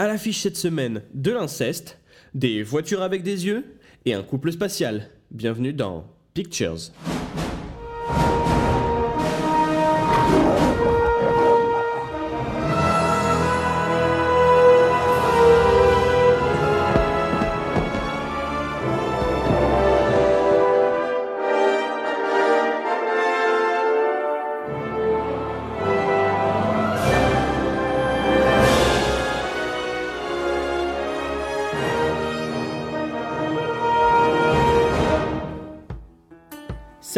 À 0.00 0.06
l'affiche 0.06 0.42
cette 0.42 0.56
semaine, 0.56 1.02
de 1.12 1.32
l'inceste, 1.32 1.98
des 2.32 2.62
voitures 2.62 3.02
avec 3.02 3.24
des 3.24 3.46
yeux 3.46 3.64
et 4.04 4.14
un 4.14 4.22
couple 4.22 4.52
spatial. 4.52 5.08
Bienvenue 5.32 5.72
dans 5.72 6.06
Pictures. 6.34 6.92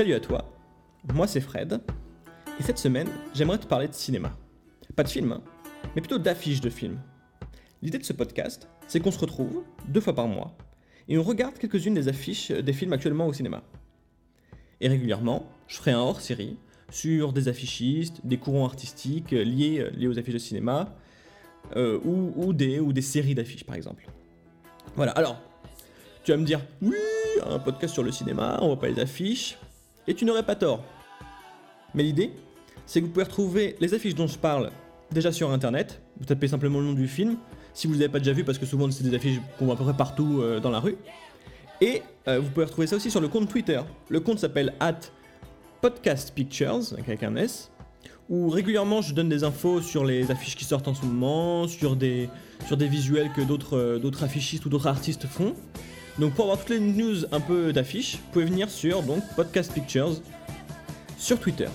Salut 0.01 0.15
à 0.15 0.21
toi, 0.21 0.51
moi 1.13 1.27
c'est 1.27 1.43
Fred, 1.43 1.79
et 2.59 2.63
cette 2.63 2.79
semaine 2.79 3.07
j'aimerais 3.35 3.59
te 3.59 3.67
parler 3.67 3.87
de 3.87 3.93
cinéma. 3.93 4.35
Pas 4.97 5.03
de 5.03 5.11
film, 5.11 5.31
hein, 5.31 5.43
mais 5.95 6.01
plutôt 6.01 6.17
d'affiches 6.17 6.63
de 6.63 6.71
films. 6.71 6.99
L'idée 7.83 7.99
de 7.99 8.05
ce 8.05 8.15
podcast, 8.15 8.67
c'est 8.87 8.99
qu'on 8.99 9.11
se 9.11 9.19
retrouve 9.19 9.63
deux 9.89 10.01
fois 10.01 10.15
par 10.15 10.27
mois 10.27 10.57
et 11.07 11.19
on 11.19 11.23
regarde 11.23 11.59
quelques-unes 11.59 11.93
des 11.93 12.09
affiches 12.09 12.51
des 12.51 12.73
films 12.73 12.95
actuellement 12.95 13.27
au 13.27 13.35
cinéma. 13.35 13.63
Et 14.81 14.89
régulièrement, 14.89 15.45
je 15.69 15.77
ferai 15.77 15.91
un 15.91 15.99
hors-série 16.01 16.57
sur 16.91 17.35
des 17.35 17.49
affichistes, 17.49 18.25
des 18.25 18.39
courants 18.39 18.65
artistiques 18.65 19.33
liés, 19.33 19.87
aux 20.09 20.19
affiches 20.19 20.33
de 20.33 20.39
cinéma, 20.39 20.97
euh, 21.77 22.01
ou, 22.07 22.33
ou 22.37 22.55
des, 22.55 22.81
ou 22.81 22.95
des 22.95 23.03
séries 23.03 23.35
d'affiches 23.35 23.65
par 23.65 23.77
exemple. 23.77 24.09
Voilà, 24.97 25.13
alors, 25.13 25.39
tu 26.25 26.33
vas 26.33 26.39
me 26.39 26.47
dire, 26.47 26.63
oui, 26.81 26.97
un 27.47 27.59
podcast 27.59 27.93
sur 27.93 28.03
le 28.03 28.13
cinéma, 28.13 28.61
on 28.63 28.69
voit 28.69 28.81
pas 28.81 28.89
les 28.89 28.99
affiches. 28.99 29.59
Et 30.07 30.15
tu 30.15 30.25
n'aurais 30.25 30.43
pas 30.43 30.57
tort. 30.57 30.85
Mais 31.95 32.03
l'idée, 32.03 32.33
c'est 32.87 33.01
que 33.01 33.07
vous 33.07 33.13
pouvez 33.13 33.25
retrouver 33.25 33.77
les 33.81 33.95
affiches 33.95 34.15
dont 34.15 34.27
je 34.27 34.39
parle 34.39 34.71
déjà 35.13 35.33
sur 35.33 35.51
internet. 35.51 36.01
Vous 36.19 36.27
tapez 36.27 36.49
simplement 36.49 36.81
le 36.81 36.87
nom 36.87 36.93
du 36.93 37.09
film, 37.09 37.37
si 37.75 37.87
vous 37.87 37.95
ne 37.95 37.99
les 37.99 38.05
avez 38.05 38.13
pas 38.13 38.19
déjà 38.19 38.33
vu, 38.33 38.45
parce 38.45 38.59
que 38.59 38.67
souvent 38.67 38.91
c'est 38.91 39.05
des 39.05 39.15
affiches 39.15 39.41
qu'on 39.59 39.67
voit 39.67 39.75
à 39.75 39.77
peu 39.77 39.85
près 39.85 39.97
partout 39.97 40.41
euh, 40.41 40.61
dans 40.61 40.71
la 40.71 40.81
rue. 40.81 40.97
Et 41.81 42.03
euh, 42.29 42.41
vous 42.41 42.51
pouvez 42.51 42.67
retrouver 42.67 42.87
ça 42.87 42.97
aussi 42.97 43.11
sur 43.11 43.21
le 43.21 43.29
compte 43.29 43.49
Twitter. 43.49 43.81
Le 44.09 44.21
compte 44.21 44.39
s'appelle 44.39 44.75
at 44.81 45.01
Podcast 45.81 46.33
Pictures, 46.35 46.93
avec 46.99 47.23
un 47.23 47.37
S, 47.37 47.71
où 48.29 48.49
régulièrement 48.49 49.03
je 49.03 49.15
donne 49.15 49.29
des 49.29 49.45
infos 49.45 49.81
sur 49.81 50.05
les 50.05 50.31
affiches 50.31 50.57
qui 50.57 50.65
sortent 50.65 50.89
en 50.89 50.95
ce 50.95 51.05
moment, 51.05 51.67
sur 51.69 51.97
des, 51.97 52.29
sur 52.67 52.77
des 52.77 52.87
visuels 52.87 53.33
que 53.33 53.41
d'autres 53.41 53.77
euh, 53.77 53.99
d'autres 53.99 54.25
affichistes 54.25 54.67
ou 54.67 54.69
d'autres 54.69 54.89
artistes 54.89 55.27
font. 55.27 55.55
Donc 56.19 56.35
pour 56.35 56.45
avoir 56.47 56.59
toutes 56.59 56.71
les 56.71 56.81
news 56.81 57.25
un 57.33 57.41
peu 57.41 57.73
d'affiches, 57.73 58.17
vous 58.17 58.33
pouvez 58.33 58.45
venir 58.45 58.69
sur 58.69 59.03
donc 59.03 59.23
Podcast 59.37 59.73
Pictures 59.73 60.21
sur 61.19 61.39
Twitter. 61.39 61.69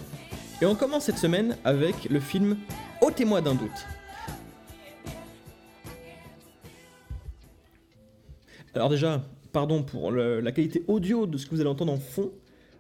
Et 0.61 0.65
on 0.65 0.75
commence 0.75 1.05
cette 1.05 1.17
semaine 1.17 1.57
avec 1.63 2.05
le 2.09 2.19
film 2.19 2.57
Ôtez-moi 3.01 3.41
d'un 3.41 3.55
doute. 3.55 3.85
Alors 8.73 8.89
déjà, 8.89 9.23
pardon 9.51 9.83
pour 9.83 10.11
la 10.11 10.51
qualité 10.51 10.83
audio 10.87 11.25
de 11.25 11.37
ce 11.37 11.45
que 11.45 11.51
vous 11.51 11.61
allez 11.61 11.69
entendre 11.69 11.93
en 11.93 11.97
fond. 11.97 12.31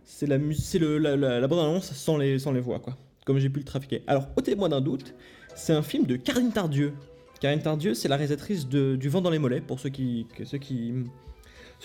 C'est 0.03 0.27
la, 0.27 0.37
la, 0.37 1.47
bande-annonce 1.47 1.91
sans 1.93 2.17
les, 2.17 2.37
sans 2.37 2.51
les 2.51 2.59
voix, 2.59 2.79
quoi. 2.79 2.95
Comme 3.25 3.39
j'ai 3.39 3.49
pu 3.49 3.59
le 3.59 3.65
trafiquer. 3.65 4.03
Alors, 4.05 4.27
ôtez-moi 4.35 4.69
d'un 4.69 4.81
doute, 4.81 5.15
c'est 5.55 5.73
un 5.73 5.81
film 5.81 6.05
de 6.05 6.15
Karine 6.15 6.51
Tardieu. 6.51 6.93
Karine 7.39 7.61
Tardieu, 7.61 7.93
c'est 7.93 8.07
la 8.07 8.17
réalisatrice 8.17 8.67
de 8.67 8.95
Du 8.95 9.09
vent 9.09 9.21
dans 9.21 9.31
les 9.31 9.39
mollets, 9.39 9.61
pour 9.61 9.79
ceux 9.79 9.89
qui, 9.89 10.27
ceux 10.43 10.57
qui, 10.57 10.93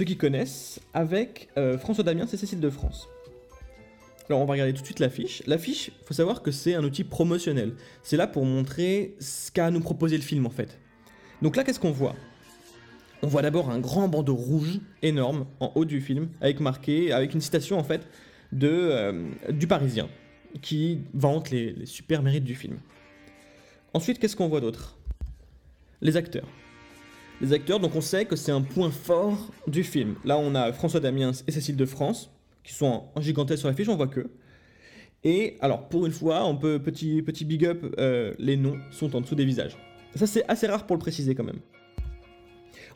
ceux 0.01 0.06
qui 0.06 0.17
connaissent, 0.17 0.81
avec 0.95 1.51
euh, 1.59 1.77
François 1.77 2.03
Damien 2.03 2.25
et 2.25 2.37
Cécile 2.39 2.61
de 2.61 2.70
France. 2.70 3.06
Alors 4.31 4.41
on 4.41 4.47
va 4.47 4.53
regarder 4.53 4.72
tout 4.72 4.81
de 4.81 4.87
suite 4.87 4.99
l'affiche. 4.99 5.43
L'affiche, 5.47 5.91
faut 6.06 6.15
savoir 6.15 6.41
que 6.41 6.50
c'est 6.50 6.75
un 6.75 6.83
outil 6.84 7.05
promotionnel. 7.05 7.75
C'est 8.03 8.16
là 8.16 8.27
pour 8.27 8.47
montrer 8.47 9.15
ce 9.21 9.53
qu'a 9.53 9.66
à 9.66 9.71
nous 9.71 9.81
proposer 9.81 10.16
le 10.16 10.22
film 10.22 10.47
en 10.47 10.50
fait. 10.50 10.78
Donc 11.43 11.55
là, 11.55 11.65
qu'est-ce 11.65 11.78
qu'on 11.78 11.91
voit? 11.91 12.16
On 13.22 13.27
voit 13.27 13.43
d'abord 13.43 13.69
un 13.69 13.78
grand 13.78 14.09
bandeau 14.09 14.37
rouge 14.37 14.81
énorme 15.03 15.44
en 15.60 15.71
haut 15.75 15.84
du 15.84 16.00
film, 16.00 16.31
avec 16.41 16.60
marqué, 16.60 17.12
avec 17.12 17.34
une 17.34 17.43
citation 17.43 17.78
en 17.78 17.84
fait 17.84 18.09
de 18.53 18.71
euh, 18.71 19.28
du 19.50 19.66
Parisien, 19.66 20.09
qui 20.62 21.00
vante 21.12 21.50
les 21.50 21.84
super 21.84 22.22
mérites 22.22 22.44
du 22.44 22.55
film. 22.55 22.78
Ensuite, 23.93 24.19
qu'est-ce 24.19 24.37
qu'on 24.37 24.49
voit 24.49 24.62
d'autre? 24.62 24.97
Les 26.00 26.16
acteurs. 26.16 26.49
Les 27.41 27.55
acteurs, 27.55 27.81
donc 27.81 27.97
on 27.97 28.03
sait 28.03 28.27
que 28.27 28.37
c'est 28.37 28.53
un 28.53 28.61
point 28.61 28.91
fort 28.91 29.51
du 29.67 29.83
film. 29.83 30.17
Là, 30.27 30.37
on 30.37 30.55
a 30.55 30.75
François 30.75 31.01
Damiens 31.01 31.33
et 31.47 31.53
Cécile 31.53 31.77
de 31.77 31.87
France, 31.87 32.31
qui 32.62 32.75
sont 32.75 33.05
en, 33.15 33.21
gigantesque 33.23 33.61
sur 33.61 33.69
l'affiche, 33.69 33.89
on 33.89 33.97
voit 33.97 34.09
que. 34.09 34.28
Et 35.25 35.56
alors, 35.61 35.89
pour 35.89 36.05
une 36.05 36.12
fois, 36.12 36.45
on 36.45 36.56
peut, 36.56 36.78
petit, 36.78 37.23
petit 37.23 37.47
big 37.47 37.65
up, 37.65 37.95
euh, 37.99 38.34
les 38.39 38.59
noms 38.59 38.77
sont 38.91 39.17
en 39.17 39.23
dessous 39.23 39.34
des 39.34 39.47
visages. 39.47 39.78
Ça, 40.15 40.27
c'est 40.27 40.45
assez 40.49 40.67
rare 40.67 40.87
pour 40.87 40.97
le 40.97 41.01
préciser 41.01 41.34
quand 41.34 41.45
même. 41.45 41.61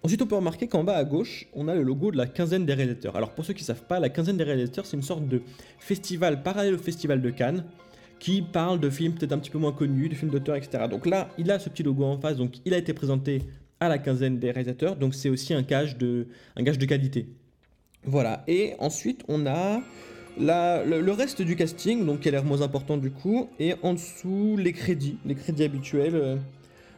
Ensuite, 0.02 0.20
on 0.20 0.26
peut 0.26 0.36
remarquer 0.36 0.68
qu'en 0.68 0.84
bas 0.84 0.96
à 0.96 1.04
gauche, 1.04 1.46
on 1.54 1.66
a 1.66 1.74
le 1.74 1.82
logo 1.82 2.10
de 2.10 2.18
la 2.18 2.26
quinzaine 2.26 2.66
des 2.66 2.74
réalisateurs. 2.74 3.16
Alors, 3.16 3.30
pour 3.30 3.46
ceux 3.46 3.54
qui 3.54 3.62
ne 3.62 3.66
savent 3.66 3.86
pas, 3.86 3.98
la 3.98 4.10
quinzaine 4.10 4.36
des 4.36 4.44
réalisateurs, 4.44 4.84
c'est 4.84 4.98
une 4.98 5.02
sorte 5.02 5.26
de 5.26 5.40
festival 5.78 6.42
parallèle 6.42 6.74
au 6.74 6.78
festival 6.78 7.22
de 7.22 7.30
Cannes, 7.30 7.64
qui 8.18 8.42
parle 8.42 8.78
de 8.78 8.90
films 8.90 9.14
peut-être 9.14 9.32
un 9.32 9.38
petit 9.38 9.50
peu 9.50 9.58
moins 9.58 9.72
connus, 9.72 10.10
de 10.10 10.14
films 10.14 10.30
d'auteurs, 10.30 10.56
etc. 10.56 10.84
Donc 10.90 11.06
là, 11.06 11.30
il 11.38 11.50
a 11.50 11.58
ce 11.58 11.70
petit 11.70 11.82
logo 11.82 12.04
en 12.04 12.18
face, 12.18 12.36
donc 12.36 12.56
il 12.66 12.74
a 12.74 12.76
été 12.76 12.92
présenté 12.92 13.42
à 13.86 13.88
la 13.88 13.98
quinzaine 13.98 14.38
des 14.38 14.50
réalisateurs, 14.50 14.96
donc 14.96 15.14
c'est 15.14 15.28
aussi 15.28 15.54
un 15.54 15.62
gage 15.62 15.96
de, 15.98 16.26
un 16.56 16.62
gage 16.62 16.78
de 16.78 16.86
qualité. 16.86 17.26
Voilà, 18.04 18.44
et 18.46 18.74
ensuite 18.78 19.22
on 19.28 19.46
a 19.46 19.80
la- 20.38 20.84
le, 20.84 21.12
reste 21.12 21.42
du 21.42 21.56
casting, 21.56 22.04
donc 22.04 22.20
qui 22.20 22.28
a 22.28 22.32
l'air 22.32 22.44
moins 22.44 22.62
important 22.62 22.96
du 22.96 23.10
coup, 23.10 23.48
et 23.58 23.74
en 23.82 23.94
dessous 23.94 24.56
les 24.58 24.72
crédits, 24.72 25.18
les 25.24 25.34
crédits 25.34 25.64
habituels 25.64 26.14
euh, 26.14 26.36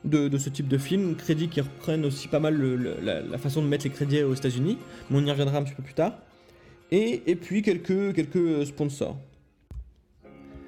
de, 0.04 0.38
ce 0.38 0.48
type 0.48 0.68
de 0.68 0.78
film, 0.78 1.16
crédits 1.16 1.48
qui 1.48 1.60
reprennent 1.60 2.04
aussi 2.04 2.28
pas 2.28 2.40
mal 2.40 2.56
la, 3.02 3.38
façon 3.38 3.62
de 3.62 3.66
mettre 3.66 3.84
les 3.84 3.90
crédits 3.90 4.22
aux 4.22 4.34
États-Unis, 4.34 4.78
mais 5.10 5.18
on 5.18 5.26
y 5.26 5.30
reviendra 5.30 5.58
un 5.58 5.62
petit 5.62 5.74
peu 5.74 5.82
plus 5.82 5.94
tard. 5.94 6.18
Et, 6.92 7.22
et 7.26 7.34
puis 7.34 7.62
quelques, 7.62 8.14
quelques 8.14 8.66
sponsors. 8.66 9.18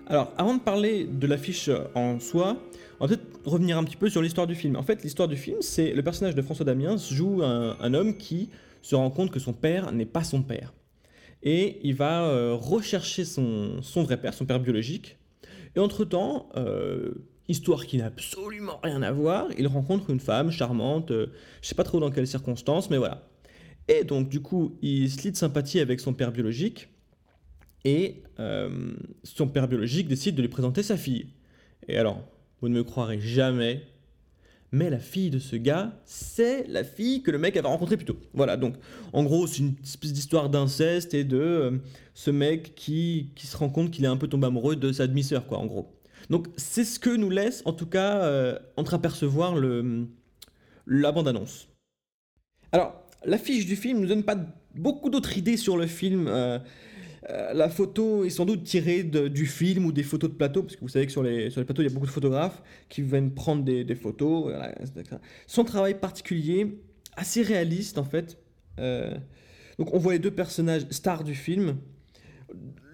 Alors, 0.09 0.33
avant 0.39 0.55
de 0.55 0.61
parler 0.61 1.05
de 1.05 1.27
l'affiche 1.27 1.71
en 1.95 2.19
soi, 2.19 2.57
on 3.01 3.07
va 3.07 3.17
peut-être 3.17 3.41
revenir 3.45 3.79
un 3.79 3.85
petit 3.85 3.97
peu 3.97 4.09
sur 4.11 4.23
l'histoire 4.23 4.47
du 4.47 4.55
film. 4.55 4.77
En 4.77 4.83
fait, 4.83 5.03
l'histoire 5.03 5.29
du 5.29 5.37
film, 5.37 5.59
c'est 5.61 5.93
le 5.93 6.03
personnage 6.03 6.35
de 6.35 6.43
François 6.43 6.65
Damiens 6.65 6.97
joue 6.97 7.43
un, 7.43 7.95
homme 7.95 8.17
qui 8.17 8.51
se 8.83 8.95
rend 8.95 9.11
compte 9.11 9.31
que 9.31 9.39
son 9.39 9.53
père 9.53 9.93
n'est 9.93 10.07
pas 10.07 10.25
son 10.25 10.43
père. 10.43 10.73
Et 11.43 11.79
il 11.85 11.95
va 11.95 12.25
euh, 12.25 12.55
rechercher 12.55 13.25
son, 13.25 13.81
son 13.83 14.03
vrai 14.03 14.21
père, 14.21 14.35
son 14.35 14.45
père 14.45 14.59
biologique. 14.59 15.19
Et 15.77 15.81
entre-temps, 15.81 16.49
euh, 16.57 17.13
histoire 17.49 17.87
qui 17.87 17.99
n'a 17.99 18.07
absolument 18.07 18.81
rien 18.83 19.03
à 19.03 19.13
voir, 19.13 19.47
il 19.57 19.67
rencontre 19.67 20.11
une 20.11 20.21
femme 20.21 20.51
charmante, 20.51 21.11
euh, 21.11 21.29
je 21.63 21.69
sais 21.69 21.75
pas 21.75 21.85
trop 21.85 22.01
dans 22.01 22.11
quelles 22.11 22.27
circonstances, 22.27 22.91
mais 22.91 22.99
voilà. 22.99 23.29
Et 23.89 24.05
donc, 24.05 24.29
du 24.29 24.41
coup, 24.41 24.77
il 24.83 25.11
se 25.11 25.23
lie 25.23 25.33
de 25.33 25.37
sympathie 25.37 25.81
avec 25.81 26.01
son 26.01 26.13
père 26.13 26.31
biologique. 26.31 26.89
Et 27.85 28.23
euh, 28.39 28.93
son 29.23 29.49
père 29.49 29.67
biologique 29.67 30.09
décide 30.09 30.35
de 30.35 30.43
lui 30.43 30.49
présenter 30.49 30.83
sa 30.83 30.97
fille. 30.97 31.29
Et 31.89 31.97
alors, 31.97 32.23
vous 32.61 32.69
ne 32.69 32.75
me 32.75 32.85
croirez 32.85 33.21
jamais, 33.21 33.83
mais 34.71 34.91
la 34.91 34.99
fille 34.99 35.31
de 35.31 35.39
ce 35.39 35.57
gars, 35.57 35.99
c'est 36.05 36.67
la 36.69 36.85
fille 36.85 37.23
que 37.23 37.31
le 37.31 37.39
mec 37.39 37.57
avait 37.57 37.69
rencontrée 37.69 37.97
plus 37.97 38.05
tôt. 38.05 38.19
Voilà, 38.35 38.57
donc 38.57 38.75
en 39.13 39.25
gros, 39.25 39.47
c'est 39.47 39.59
une 39.59 39.75
espèce 39.83 40.13
d'histoire 40.13 40.51
d'inceste 40.51 41.15
et 41.15 41.25
de 41.25 41.39
euh, 41.39 41.79
ce 42.15 42.31
mec 42.31 42.75
qui, 42.75 43.31
qui 43.35 43.47
se 43.47 43.57
rend 43.57 43.71
compte 43.71 43.91
qu'il 43.91 44.05
est 44.05 44.09
un 44.09 44.17
peu 44.17 44.29
tombé 44.29 44.47
amoureux 44.47 44.77
de 44.77 44.93
sa 44.93 45.07
demi-sœur, 45.07 45.47
quoi, 45.47 45.59
en 45.59 45.67
gros. 45.67 45.95
Donc 46.31 46.49
c'est 46.57 46.85
ce 46.85 46.99
que 46.99 47.11
nous 47.17 47.31
laisse, 47.31 47.63
en 47.65 47.73
tout 47.73 47.87
cas, 47.87 48.23
euh, 48.23 48.59
entreapercevoir 48.77 49.55
le, 49.55 50.07
la 50.87 51.13
bande-annonce. 51.13 51.69
Alors, 52.73 53.07
l'affiche 53.25 53.65
du 53.65 53.77
film 53.77 54.01
nous 54.01 54.07
donne 54.07 54.25
pas 54.25 54.37
beaucoup 54.75 55.09
d'autres 55.09 55.39
idées 55.39 55.57
sur 55.57 55.77
le 55.77 55.87
film. 55.87 56.27
euh, 56.29 56.59
euh, 57.29 57.53
la 57.53 57.69
photo 57.69 58.25
est 58.25 58.31
sans 58.31 58.45
doute 58.45 58.65
tirée 58.65 59.03
du 59.03 59.47
film 59.47 59.87
ou 59.87 59.93
des 59.93 60.03
photos 60.03 60.31
de 60.31 60.35
plateau, 60.35 60.63
parce 60.63 60.77
que 60.77 60.81
vous 60.81 60.89
savez 60.89 61.07
que 61.07 61.13
sur 61.13 61.23
les, 61.23 61.51
sur 61.51 61.61
les 61.61 61.65
plateaux, 61.65 61.83
il 61.83 61.89
y 61.89 61.91
a 61.91 61.95
beaucoup 61.95 62.07
de 62.07 62.11
photographes 62.11 62.63
qui 62.89 63.03
viennent 63.03 63.33
prendre 63.33 63.65
des, 63.65 63.95
photos. 63.95 64.53
Son 65.47 65.65
travail 65.65 65.99
particulier, 65.99 66.79
assez 67.17 67.43
réaliste 67.43 67.99
en 67.99 68.05
fait. 68.05 68.39
Euh, 68.79 69.17
donc 69.79 69.93
on 69.93 69.99
voit 69.99 70.13
les 70.13 70.19
deux 70.19 70.31
personnages 70.31 70.87
stars 70.91 71.25
du 71.25 71.35
film. 71.35 71.77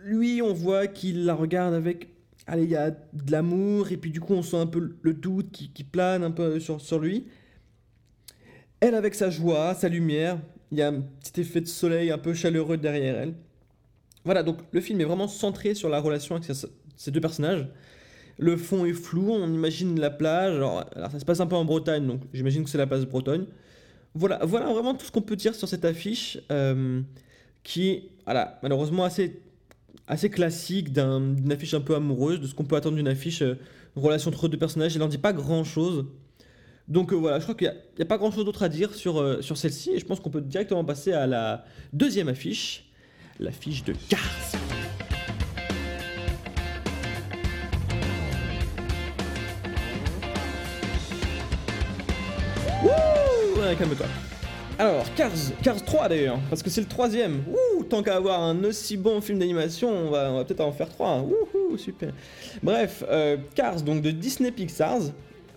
Lui, 0.05 0.43
on 0.43 0.53
voit 0.53 0.87
qu'il 0.87 1.25
la 1.25 1.35
regarde 1.35 1.75
avec... 1.75 2.09
Allez, 2.47 2.65
il 2.65 2.71
y 2.71 2.77
a 2.77 2.91
de 2.91 3.33
l'amour, 3.33 3.91
et 3.91 3.97
puis 3.97 4.11
du 4.11 4.21
coup 4.21 4.35
on 4.35 4.43
sent 4.43 4.59
un 4.59 4.67
peu 4.67 4.97
le 5.01 5.15
doute 5.15 5.51
qui, 5.51 5.71
qui 5.71 5.83
plane 5.83 6.23
un 6.23 6.31
peu 6.31 6.61
sur, 6.61 6.81
sur 6.81 6.99
lui. 6.99 7.27
Elle 8.81 8.95
avec 8.95 9.15
sa 9.15 9.31
joie, 9.31 9.75
sa 9.75 9.89
lumière, 9.89 10.39
il 10.71 10.79
y 10.79 10.83
a 10.83 10.89
un 10.89 11.01
petit 11.01 11.41
effet 11.41 11.63
de 11.63 11.67
soleil 11.67 12.11
un 12.11 12.19
peu 12.19 12.35
chaleureux 12.35 12.77
derrière 12.77 13.17
elle. 13.17 13.35
Voilà, 14.25 14.43
donc 14.43 14.59
le 14.73 14.81
film 14.81 15.01
est 15.01 15.05
vraiment 15.05 15.29
centré 15.29 15.75
sur 15.75 15.89
la 15.89 16.01
relation 16.01 16.37
avec 16.37 16.51
ces, 16.97 17.11
deux 17.11 17.21
personnages. 17.21 17.67
Le 18.39 18.57
fond 18.57 18.85
est 18.85 18.95
flou, 18.95 19.31
on 19.31 19.47
imagine 19.47 20.01
la 20.01 20.11
plage. 20.11 20.57
Alors, 20.57 20.85
ça 21.13 21.21
se 21.21 21.25
passe 21.25 21.41
un 21.41 21.47
peu 21.47 21.57
en 21.57 21.65
Bretagne, 21.65 22.07
donc 22.07 22.23
j'imagine 22.33 22.65
que 22.65 22.71
c'est 22.71 22.79
la 22.79 22.87
place 22.87 23.05
Bretagne. 23.05 23.45
Voilà, 24.15 24.41
voilà 24.45 24.73
vraiment 24.73 24.95
tout 24.95 25.05
ce 25.05 25.13
qu'on 25.13 25.23
peut 25.23 25.37
dire 25.37 25.55
sur 25.55 25.69
cette 25.69 25.85
affiche, 25.85 26.39
euh, 26.51 27.03
qui 27.63 28.09
voilà, 28.25 28.59
malheureusement 28.63 29.05
assez, 29.05 29.43
assez 30.07 30.31
classique 30.31 30.93
d'un- 30.93 31.21
d'une 31.21 31.53
affiche 31.53 31.75
un 31.75 31.81
peu 31.81 31.95
amoureuse, 31.95 32.41
de 32.41 32.47
ce 32.47 32.55
qu'on 32.55 32.65
peut 32.65 32.77
attendre 32.77 32.97
d'une 32.97 33.09
affiche, 33.09 33.43
euh, 33.43 33.59
relation 33.97 34.31
entre 34.31 34.49
deux 34.49 34.59
personnages. 34.59 34.95
Elle 34.95 35.03
n'en 35.03 35.09
dit 35.09 35.19
pas 35.19 35.33
grand-chose. 35.33 36.07
Donc 36.89 37.13
euh, 37.13 37.17
voilà, 37.17 37.39
je 37.39 37.45
crois 37.45 37.55
qu'il 37.55 37.73
n'y 37.97 38.03
a, 38.03 38.07
pas 38.07 38.19
grand-chose 38.19 38.45
d'autre 38.45 38.63
à 38.63 38.69
dire 38.69 38.95
sur, 38.95 39.43
sur 39.43 39.57
celle-ci, 39.57 39.91
et 39.93 39.99
je 39.99 40.07
pense 40.07 40.21
qu'on 40.21 40.31
peut 40.31 40.41
directement 40.41 40.85
passer 40.85 41.13
à 41.13 41.27
la 41.27 41.65
deuxième 41.93 42.29
affiche, 42.29 42.91
l'affiche 43.39 43.85
de 43.85 43.95
Cars. 44.09 44.21
Wouh 52.83 53.75
calme-toi. 53.79 54.07
Alors, 54.79 55.05
Cars, 55.15 55.31
Cars 55.63 55.85
3 55.85 56.09
d'ailleurs, 56.09 56.39
parce 56.51 56.63
que 56.63 56.69
c'est 56.69 56.81
le 56.81 56.89
troisième. 56.89 57.45
Ouh, 57.49 57.85
tant 57.85 58.03
qu'à 58.03 58.17
avoir 58.17 58.43
un 58.43 58.65
aussi 58.65 58.97
bon 58.97 59.21
film 59.21 59.39
d'animation, 59.39 59.89
on 59.89 60.11
va, 60.11 60.45
peut-être 60.45 60.61
en 60.61 60.73
faire 60.73 60.89
trois. 60.89 61.25
Super. 61.77 62.13
Bref, 62.63 63.05
euh, 63.09 63.37
Cars, 63.55 63.83
donc 63.83 64.03
de 64.03 64.11
Disney 64.11 64.51
Pixar. 64.51 64.99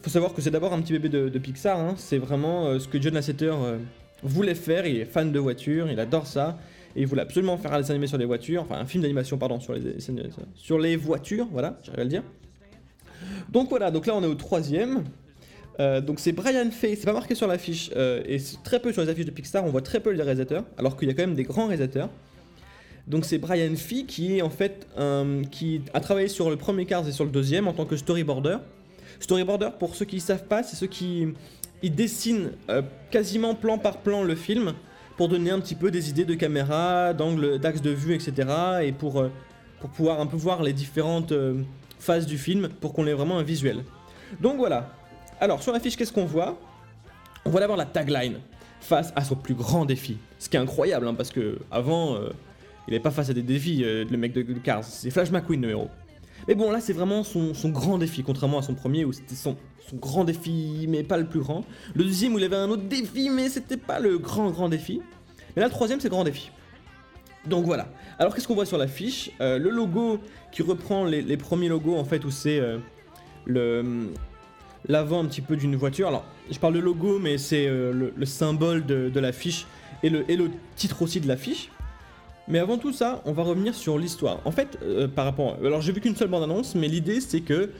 Faut 0.04 0.10
savoir 0.10 0.34
que 0.34 0.42
c'est 0.42 0.52
d'abord 0.52 0.72
un 0.74 0.82
petit 0.82 0.94
bébé 0.94 1.10
de, 1.10 1.30
de 1.30 1.40
Pixar. 1.40 1.80
hein. 1.80 1.96
C'est 1.98 2.18
vraiment 2.20 2.68
euh, 2.68 2.80
ce 2.80 2.88
que 2.88 3.02
John 3.02 3.16
Lasseter 3.16 3.54
euh, 3.54 3.78
voulait 4.24 4.56
faire. 4.56 4.86
Il 4.86 4.98
est 4.98 5.06
fan 5.06 5.32
de 5.32 5.40
voitures, 5.40 5.90
il 5.92 6.00
adore 6.00 6.28
ça. 6.28 6.58
Et 6.98 7.02
il 7.02 7.08
voulait 7.08 7.22
absolument 7.22 7.58
faire 7.58 7.74
un 7.74 7.78
dessin 7.78 7.92
animé 7.92 8.08
sur 8.08 8.18
les 8.18 8.26
voitures, 8.26 8.64
enfin 8.64 8.76
un 8.76 8.86
film 8.86 9.04
d'animation, 9.04 9.38
pardon, 9.38 9.60
sur 9.60 9.74
les, 9.74 9.98
sur 10.56 10.80
les 10.80 10.96
voitures, 10.96 11.48
voilà, 11.52 11.78
j'arrive 11.84 12.00
à 12.00 12.04
le 12.04 12.10
dire. 12.10 12.24
Donc 13.50 13.70
voilà, 13.70 13.92
donc 13.92 14.08
là 14.08 14.16
on 14.16 14.24
est 14.24 14.28
au 14.28 14.36
troisième. 14.36 15.04
Euh, 15.80 16.02
donc 16.02 16.20
c'est 16.20 16.32
Brian 16.32 16.72
Fay, 16.72 16.96
c'est 16.96 17.06
pas 17.06 17.14
marqué 17.14 17.36
sur 17.36 17.46
l'affiche, 17.46 17.92
euh, 17.96 18.24
et 18.26 18.40
très 18.64 18.80
peu 18.80 18.92
sur 18.92 19.04
les 19.04 19.10
affiches 19.10 19.28
de 19.28 19.32
Pixar, 19.32 19.64
on 19.64 19.70
voit 19.70 19.84
très 19.84 20.00
peu 20.00 20.10
les 20.10 20.24
réalisateurs, 20.24 20.64
alors 20.80 20.98
qu'il 20.98 21.08
y 21.08 21.12
a 21.12 21.14
quand 21.14 21.22
même 21.22 21.36
des 21.36 21.44
grands 21.44 21.68
réalisateurs. 21.68 22.10
Donc 23.06 23.26
c'est 23.26 23.38
Brian 23.38 23.76
Fay 23.76 24.06
qui 24.06 24.38
est 24.38 24.42
en 24.42 24.50
fait 24.50 24.88
qui 25.52 25.82
a 25.94 26.00
travaillé 26.02 26.28
sur 26.28 26.50
le 26.50 26.58
premier 26.58 26.86
Cars 26.86 27.08
et 27.08 27.12
sur 27.12 27.24
le 27.24 27.32
deuxième 27.32 27.68
en 27.68 27.74
tant 27.74 27.86
que 27.86 27.96
storyboarder. 27.96 28.58
Storyboarder, 29.20 29.70
pour 29.80 29.96
ceux 29.96 30.06
qui 30.06 30.18
ne 30.18 30.22
savent 30.22 30.46
pas, 30.46 30.64
c'est 30.64 30.76
ceux 30.76 30.88
qui 30.88 31.34
dessinent 31.84 32.52
euh, 32.70 32.82
quasiment 33.12 33.56
plan 33.56 33.78
par 33.78 33.98
plan 34.00 34.24
le 34.24 34.36
film 34.36 34.74
pour 35.18 35.28
donner 35.28 35.50
un 35.50 35.60
petit 35.60 35.76
peu 35.76 35.90
des 35.90 36.10
idées 36.10 36.26
de 36.26 36.36
caméra, 36.36 37.14
d'angle, 37.14 37.60
d'axe 37.60 37.82
de 37.82 37.90
vue, 37.90 38.14
etc. 38.14 38.34
Et 38.84 38.92
pour, 38.92 39.20
euh, 39.20 39.32
pour 39.82 39.90
pouvoir 39.90 40.22
un 40.22 40.28
peu 40.28 40.38
voir 40.38 40.62
les 40.62 40.74
différentes 40.74 41.32
euh, 41.32 41.64
phases 42.00 42.28
du 42.28 42.38
film 42.38 42.70
pour 42.80 42.94
qu'on 42.94 43.08
ait 43.08 43.14
vraiment 43.14 43.40
un 43.40 43.44
visuel. 43.44 43.84
Donc 44.40 44.58
voilà. 44.58 44.94
Alors 45.42 45.62
sur 45.62 45.74
l'affiche, 45.74 45.98
qu'est-ce 45.98 46.14
qu'on 46.14 46.26
voit? 46.26 46.58
On 47.46 47.50
voit 47.50 47.60
d'abord 47.60 47.78
la 47.78 47.86
tagline 47.86 48.38
face 48.80 49.12
à 49.16 49.24
son 49.24 49.36
plus 49.36 49.56
grand 49.56 49.86
défi. 49.86 50.18
Ce 50.38 50.48
qui 50.48 50.56
est 50.56 50.60
incroyable, 50.60 51.08
hein, 51.08 51.16
parce 51.16 51.32
que 51.32 51.58
avant, 51.72 52.16
euh, 52.16 52.30
il 52.88 52.94
n'est 52.94 53.00
pas 53.00 53.12
face 53.12 53.30
à 53.30 53.34
des 53.34 53.42
défis, 53.42 53.84
le 53.84 54.18
mec 54.18 54.34
de, 54.34 54.44
de 54.44 54.60
Cars. 54.60 54.84
C'est 54.84 55.10
Flash 55.10 55.32
McQueen 55.32 55.62
le 55.62 55.72
héros. 55.72 55.90
Mais 56.48 56.56
bon, 56.56 56.72
là, 56.72 56.80
c'est 56.80 56.94
vraiment 56.94 57.24
son, 57.24 57.54
grand 57.70 57.98
défi, 57.98 58.24
contrairement 58.24 58.60
à 58.60 58.62
son 58.62 58.74
premier 58.74 59.06
où 59.06 59.14
c'était 59.14 59.36
son, 59.36 59.58
grand 59.94 60.24
défi, 60.26 60.86
mais 60.90 61.04
pas 61.04 61.18
le 61.18 61.26
plus 61.26 61.40
grand. 61.40 61.64
Le 61.96 62.04
deuxième 62.04 62.36
où 62.36 62.40
il 62.40 62.44
avait 62.44 62.56
un 62.58 62.70
autre 62.70 62.84
défi, 62.84 63.30
mais 63.30 63.50
c'était 63.50 63.78
pas 63.78 64.00
le 64.00 64.18
grand, 64.18 64.50
grand 64.52 64.70
défi. 64.70 65.02
Mais 65.56 65.62
là, 65.62 65.68
le 65.68 65.74
troisième, 65.74 66.00
c'est 66.00 66.10
grand 66.10 66.24
défi. 66.24 66.52
Donc 67.46 67.66
voilà. 67.66 67.88
Alors, 68.20 68.36
qu'est-ce 68.36 68.48
qu'on 68.48 68.56
voit 68.56 68.66
sur 68.66 68.78
l'affiche? 68.78 69.32
Euh, 69.40 69.58
Le 69.58 69.70
logo 69.70 70.20
qui 70.52 70.62
reprend 70.62 71.06
les, 71.06 71.38
premiers 71.38 71.70
logos, 71.70 71.96
en 71.96 72.04
fait, 72.04 72.26
où 72.26 72.32
c'est 72.32 72.60
euh, 72.60 72.80
le 73.46 74.12
l'avant 74.88 75.22
un 75.22 75.26
petit 75.26 75.42
peu 75.42 75.56
d'une 75.56 75.76
voiture. 75.76 76.08
Alors, 76.08 76.26
je 76.50 76.58
parle 76.60 76.74
de 76.74 76.80
logo, 76.80 77.20
mais 77.20 77.38
c'est 77.38 77.68
euh, 77.68 77.92
le, 77.92 78.14
le 78.16 78.26
symbole 78.26 78.86
de, 78.86 79.10
de 79.10 79.20
l'affiche 79.20 79.66
et 80.04 80.10
le, 80.10 80.30
et 80.30 80.36
le 80.36 80.50
titre 80.76 81.02
aussi 81.02 81.20
de 81.20 81.28
l'affiche. 81.28 81.70
Mais 82.48 82.60
avant 82.60 82.78
tout 82.78 82.94
ça, 82.94 83.22
on 83.26 83.34
va 83.34 83.44
revenir 83.44 83.76
sur 83.76 83.98
l'histoire. 83.98 84.40
En 84.46 84.52
fait, 84.52 84.78
euh, 84.82 85.08
par 85.08 85.26
rapport. 85.26 85.58
Alors, 85.64 85.82
j'ai 85.82 85.92
vu 85.92 86.00
qu'une 86.00 86.16
seule 86.16 86.30
bande-annonce, 86.30 86.76
mais 86.76 86.88
l'idée 86.88 87.20
c'est 87.20 87.42
que 87.42 87.72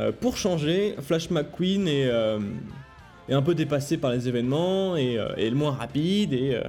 euh, 0.00 0.12
pour 0.12 0.36
changer, 0.36 0.94
Flash 1.00 1.30
McQueen 1.30 1.88
est, 1.88 2.06
euh, 2.06 2.38
est 3.28 3.34
un 3.34 3.42
peu 3.42 3.54
dépassé 3.54 3.96
par 3.96 4.12
les 4.12 4.28
événements 4.28 4.96
et 4.96 5.14
est 5.36 5.50
le 5.50 5.56
moins 5.56 5.72
rapide 5.72 6.32
et, 6.32 6.60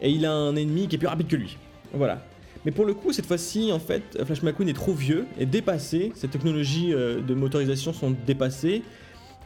et 0.00 0.10
il 0.10 0.24
a 0.26 0.32
un 0.32 0.56
ennemi 0.56 0.88
qui 0.88 0.96
est 0.96 0.98
plus 0.98 1.08
rapide 1.08 1.28
que 1.28 1.36
lui. 1.36 1.56
Voilà. 1.92 2.22
Mais 2.64 2.72
pour 2.72 2.84
le 2.84 2.92
coup, 2.92 3.12
cette 3.12 3.26
fois-ci, 3.26 3.72
en 3.72 3.78
fait, 3.78 4.22
Flash 4.24 4.42
McQueen 4.42 4.68
est 4.68 4.74
trop 4.74 4.92
vieux, 4.92 5.26
est 5.38 5.46
dépassé, 5.46 6.12
ses 6.14 6.28
technologies 6.28 6.90
de 6.90 7.34
motorisation 7.34 7.94
sont 7.94 8.14
dépassées, 8.26 8.82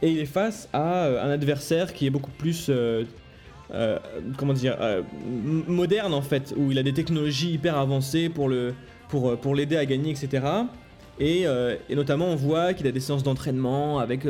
et 0.01 0.09
il 0.09 0.19
est 0.19 0.25
face 0.25 0.67
à 0.73 1.07
un 1.07 1.29
adversaire 1.29 1.93
qui 1.93 2.07
est 2.07 2.09
beaucoup 2.09 2.31
plus, 2.31 2.69
euh, 3.73 3.97
comment 4.37 4.53
dire, 4.53 4.77
euh, 4.79 5.01
moderne 5.67 6.13
en 6.13 6.21
fait, 6.21 6.53
où 6.55 6.71
il 6.71 6.77
a 6.77 6.83
des 6.83 6.93
technologies 6.93 7.53
hyper 7.53 7.77
avancées 7.77 8.29
pour 8.29 8.47
le, 8.47 8.73
pour, 9.09 9.29
euh, 9.29 9.35
pour 9.35 9.55
l'aider 9.55 9.77
à 9.77 9.85
gagner, 9.85 10.11
etc. 10.11 10.45
Et, 11.19 11.45
et 11.89 11.95
notamment, 11.95 12.25
on 12.25 12.35
voit 12.35 12.73
qu'il 12.73 12.85
a 12.87 12.91
des 12.91 12.99
séances 12.99 13.23
d'entraînement 13.23 13.99
avec, 13.99 14.27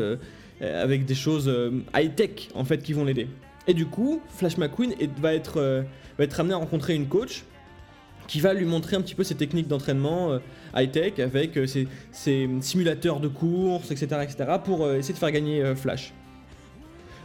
avec 0.62 1.06
des 1.06 1.16
choses 1.16 1.52
high-tech 1.96 2.50
en 2.54 2.64
fait 2.64 2.84
qui 2.84 2.94
vont 2.94 3.04
l'aider. 3.04 3.28
Et 3.66 3.74
du 3.74 3.88
coup, 3.88 4.22
Flash 4.30 4.58
McQueen 4.58 4.94
va 5.20 5.34
être, 5.34 5.84
va 6.20 6.24
être 6.24 6.40
amené 6.40 6.54
à 6.54 6.58
rencontrer 6.58 6.94
une 6.94 7.08
coach 7.08 7.44
qui 8.28 8.40
va 8.40 8.54
lui 8.54 8.66
montrer 8.66 8.98
un 8.98 9.02
petit 9.02 9.16
peu 9.16 9.24
ses 9.24 9.34
techniques 9.34 9.68
d'entraînement 9.68 10.38
high-tech 10.76 11.18
avec 11.18 11.58
ses, 11.66 11.88
ses 12.12 12.48
simulateurs 12.62 13.20
de 13.20 13.30
course, 13.30 13.90
etc. 13.90 14.22
etc. 14.22 14.60
pour 14.64 14.88
essayer 14.92 15.16
de 15.16 15.20
faire 15.20 15.32
gagner 15.32 15.74
Flash. 15.74 16.14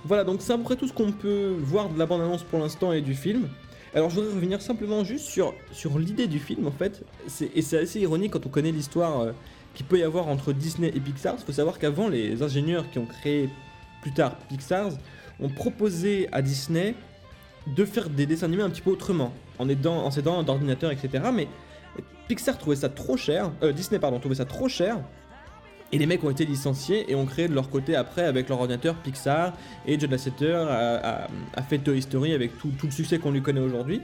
Voilà, 0.05 0.25
donc 0.25 0.41
c'est 0.41 0.52
à 0.52 0.56
peu 0.56 0.62
près 0.62 0.76
tout 0.76 0.88
ce 0.88 0.93
qu'on 0.93 1.12
peut 1.12 1.55
voir 1.61 1.88
de 1.91 1.99
la 1.99 2.06
bande-annonce 2.06 2.43
pour 2.43 2.58
l'instant 2.58 2.93
et 2.93 3.02
du 3.02 3.14
film. 3.14 3.49
Alors 3.94 4.08
je 4.08 4.17
voudrais 4.17 4.32
revenir 4.32 4.62
simplement 4.62 5.05
juste 5.05 5.26
sur, 5.26 5.52
sur 5.73 5.99
l'idée 5.99 6.29
du 6.29 6.38
film 6.38 6.67
en 6.67 6.70
fait, 6.70 7.02
et 7.55 7.61
c'est 7.61 7.79
assez 7.79 8.00
ironique 8.00 8.32
quand 8.32 8.47
on 8.47 8.49
connaît 8.49 8.70
l'histoire 8.70 9.20
euh, 9.20 9.32
qu'il 9.75 9.85
peut 9.85 9.99
y 9.99 10.05
avoir 10.05 10.29
entre 10.29 10.52
Disney 10.52 10.93
et 10.94 11.00
Pixar. 11.00 11.35
Il 11.38 11.44
faut 11.44 11.52
savoir 11.52 11.79
qu'avant, 11.79 12.08
les 12.08 12.43
ingénieurs 12.43 12.88
qui 12.91 12.99
ont 12.99 13.06
créé 13.06 13.50
plus 14.00 14.12
tard 14.12 14.37
Pixar 14.49 14.91
ont 15.41 15.49
proposé 15.49 16.29
à 16.32 16.41
Disney 16.41 16.94
de 17.67 17.85
faire 17.85 18.08
des 18.08 18.26
dessins 18.26 18.47
animés 18.47 18.62
un 18.62 18.70
petit 18.70 18.81
peu 18.81 18.91
autrement, 18.91 19.32
en 19.58 19.69
aidant, 19.69 20.05
en 20.05 20.11
s'aidant 20.11 20.43
d'ordinateurs, 20.43 20.93
etc. 20.93 21.25
Mais 21.35 21.49
Pixar 22.29 22.58
trouvait 22.58 22.76
ça 22.76 22.88
trop 22.88 23.17
cher, 23.17 23.50
euh, 23.62 23.73
Disney 23.73 23.99
pardon, 23.99 24.20
trouvait 24.20 24.37
ça 24.37 24.44
trop 24.44 24.69
cher, 24.69 25.00
et 25.93 25.99
les 25.99 26.07
mecs 26.07 26.23
ont 26.23 26.31
été 26.31 26.45
licenciés 26.45 27.11
et 27.11 27.15
ont 27.15 27.27
créé 27.27 27.49
de 27.49 27.55
leur 27.55 27.69
côté 27.69 27.97
après 27.97 28.25
avec 28.25 28.49
leur 28.49 28.61
ordinateur 28.61 28.95
Pixar, 28.97 29.53
et 29.87 29.99
John 29.99 30.11
Lasseter 30.11 30.55
a, 30.55 31.62
fait 31.69 31.79
Toy 31.79 32.00
Story 32.00 32.33
avec 32.33 32.57
tout, 32.59 32.71
le 32.83 32.91
succès 32.91 33.19
qu'on 33.19 33.33
lui 33.33 33.43
connaît 33.43 33.61
aujourd'hui. 33.61 34.00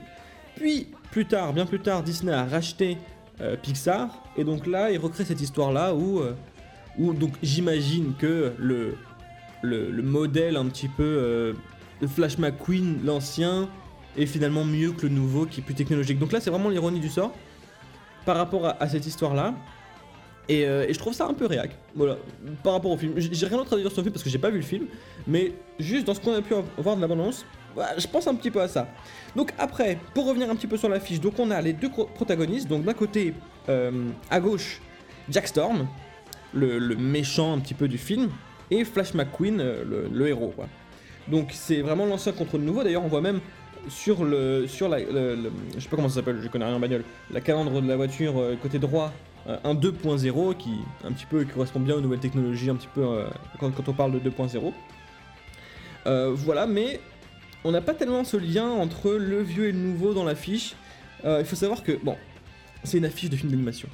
Puis, 0.55 0.87
plus 1.11 1.25
tard, 1.25 1.53
bien 1.53 1.65
plus 1.65 1.79
tard, 1.79 2.03
Disney 2.03 2.33
a 2.33 2.45
racheté 2.45 2.97
euh, 3.41 3.55
Pixar, 3.55 4.09
et 4.35 4.43
donc 4.43 4.67
là, 4.67 4.91
il 4.91 4.97
recrée 4.97 5.23
cette 5.23 5.41
histoire-là 5.41 5.93
où, 5.93 6.19
euh, 6.19 6.33
j'imagine 7.41 8.13
que 8.17 8.53
le, 8.57 8.95
le, 9.61 9.91
le 9.91 10.03
modèle 10.03 10.57
un 10.57 10.65
petit 10.65 10.89
peu 10.89 11.03
euh, 11.03 11.53
de 12.01 12.07
Flash 12.07 12.37
McQueen, 12.37 12.99
l'ancien, 13.05 13.69
est 14.17 14.25
finalement 14.25 14.65
mieux 14.65 14.91
que 14.91 15.03
le 15.03 15.13
nouveau 15.13 15.45
qui 15.45 15.61
est 15.61 15.63
plus 15.63 15.75
technologique. 15.75 16.17
Donc 16.17 16.31
là, 16.31 16.39
c'est 16.41 16.49
vraiment 16.49 16.69
l'ironie 16.69 16.99
du 16.99 17.09
sort 17.09 17.31
par 18.25 18.35
rapport 18.35 18.65
à, 18.65 18.81
à 18.81 18.89
cette 18.89 19.05
histoire-là. 19.05 19.53
Et, 20.49 20.65
euh, 20.65 20.85
et 20.87 20.93
je 20.93 20.99
trouve 20.99 21.13
ça 21.13 21.25
un 21.25 21.33
peu 21.33 21.45
réac, 21.45 21.71
voilà, 21.93 22.17
par 22.63 22.73
rapport 22.73 22.91
au 22.91 22.97
film. 22.97 23.13
J'ai 23.17 23.45
rien 23.47 23.57
d'autre 23.57 23.73
à 23.75 23.79
dire 23.81 23.91
sur 23.91 23.97
le 23.97 24.03
film 24.03 24.13
parce 24.13 24.23
que 24.23 24.29
j'ai 24.29 24.37
pas 24.37 24.49
vu 24.49 24.59
le 24.59 24.63
film, 24.63 24.85
mais 25.27 25.51
juste 25.77 26.05
dans 26.07 26.13
ce 26.13 26.21
qu'on 26.21 26.33
a 26.33 26.41
pu 26.41 26.53
voir 26.77 26.95
de 26.95 27.01
la 27.01 27.07
bande-annonce, 27.07 27.45
voilà, 27.75 27.97
je 27.97 28.07
pense 28.07 28.27
un 28.27 28.35
petit 28.35 28.49
peu 28.49 28.61
à 28.61 28.69
ça. 28.69 28.87
Donc 29.35 29.51
après, 29.59 29.97
pour 30.13 30.25
revenir 30.25 30.49
un 30.49 30.55
petit 30.55 30.67
peu 30.67 30.77
sur 30.77 30.87
la 30.87 31.01
fiche, 31.01 31.19
donc 31.19 31.37
on 31.37 31.51
a 31.51 31.61
les 31.61 31.73
deux 31.73 31.89
pro- 31.89 32.05
protagonistes, 32.05 32.67
donc 32.69 32.85
d'un 32.85 32.93
côté, 32.93 33.33
euh, 33.67 33.91
à 34.29 34.39
gauche, 34.39 34.79
Jack 35.29 35.47
Storm, 35.49 35.85
le, 36.53 36.79
le 36.79 36.95
méchant 36.95 37.53
un 37.53 37.59
petit 37.59 37.73
peu 37.73 37.89
du 37.89 37.97
film, 37.97 38.29
et 38.71 38.85
Flash 38.85 39.13
McQueen, 39.13 39.59
euh, 39.59 39.83
le, 39.83 40.07
le 40.11 40.27
héros, 40.29 40.53
quoi. 40.55 40.67
Donc 41.27 41.49
c'est 41.51 41.81
vraiment 41.81 42.05
l'ancien 42.05 42.31
contre 42.31 42.57
le 42.57 42.63
nouveau, 42.63 42.83
d'ailleurs 42.83 43.03
on 43.03 43.09
voit 43.09 43.19
même 43.19 43.41
sur 43.89 44.23
le 44.23 44.67
sur 44.67 44.89
la, 44.89 44.99
je 44.99 45.79
sais 45.79 45.89
pas 45.89 45.95
comment 45.95 46.09
ça 46.09 46.15
s'appelle, 46.15 46.39
je 46.41 46.47
connais 46.47 46.65
rien 46.65 46.75
en 46.75 46.79
bagnole, 46.79 47.03
la 47.31 47.41
calandre 47.41 47.81
de 47.81 47.87
la 47.87 47.95
voiture 47.95 48.37
euh, 48.37 48.55
côté 48.61 48.79
droit, 48.79 49.13
euh, 49.47 49.57
un 49.63 49.75
2.0 49.75 50.57
qui 50.57 50.71
un 51.03 51.11
petit 51.13 51.25
peu 51.25 51.45
correspond 51.45 51.79
bien 51.79 51.95
aux 51.95 52.01
nouvelles 52.01 52.19
technologies, 52.19 52.69
un 52.69 52.75
petit 52.75 52.89
peu 52.93 53.03
euh, 53.03 53.27
quand, 53.59 53.87
on 53.87 53.93
parle 53.93 54.19
de 54.19 54.29
2.0. 54.29 54.73
Euh, 56.05 56.33
voilà, 56.35 56.67
mais 56.67 56.99
on 57.63 57.71
n'a 57.71 57.81
pas 57.81 57.93
tellement 57.93 58.23
ce 58.23 58.35
lien 58.37 58.67
entre 58.67 59.11
le 59.11 59.41
vieux 59.41 59.67
et 59.67 59.71
le 59.71 59.77
nouveau 59.77 60.13
dans 60.13 60.23
l'affiche. 60.23 60.75
Il 61.25 61.45
faut 61.45 61.55
savoir 61.55 61.83
que 61.83 61.91
bon, 61.91 62.15
c'est 62.83 62.99
une 62.99 63.05
affiche 63.05 63.29
de 63.29 63.35
film 63.35 63.51
d'animation 63.51 63.89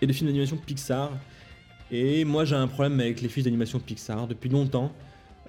et 0.00 0.06
de 0.06 0.12
film 0.12 0.28
d'animation 0.28 0.56
Pixar. 0.56 1.12
Et 1.92 2.24
moi 2.24 2.44
j'ai 2.44 2.56
un 2.56 2.66
problème 2.66 2.98
avec 2.98 3.20
les 3.20 3.28
fiches 3.28 3.44
d'animation 3.44 3.78
Pixar 3.78 4.26
depuis 4.26 4.48
longtemps. 4.48 4.90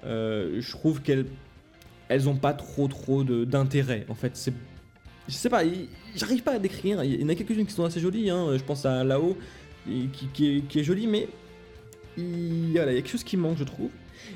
Je 0.04 0.70
trouve 0.70 1.00
qu'elles 1.00 1.26
elles 2.08 2.28
ont 2.28 2.36
pas 2.36 2.52
trop 2.52 2.88
trop 2.88 3.24
d'intérêt 3.24 4.06
en 4.08 4.14
fait. 4.14 4.36
C'est 4.36 4.52
je 5.28 5.34
sais 5.34 5.48
pas, 5.48 5.62
j'arrive 6.14 6.42
pas 6.42 6.52
à 6.52 6.58
décrire. 6.58 7.02
Il 7.02 7.20
y 7.20 7.24
en 7.24 7.28
a 7.28 7.34
quelques-unes 7.34 7.66
qui 7.66 7.72
sont 7.72 7.84
assez 7.84 8.00
jolies. 8.00 8.30
hein. 8.30 8.56
Je 8.56 8.62
pense 8.62 8.84
à 8.84 9.04
là-haut 9.04 9.36
qui, 10.34 10.62
est, 10.74 10.82
jolie, 10.82 11.06
mais 11.06 11.28
il, 12.16 12.72
y 12.72 12.78
a 12.78 12.86
quelque 12.86 13.08
chose 13.08 13.24
qui 13.24 13.36
manque, 13.36 13.58
je 13.58 13.64
trouve. 13.64 13.90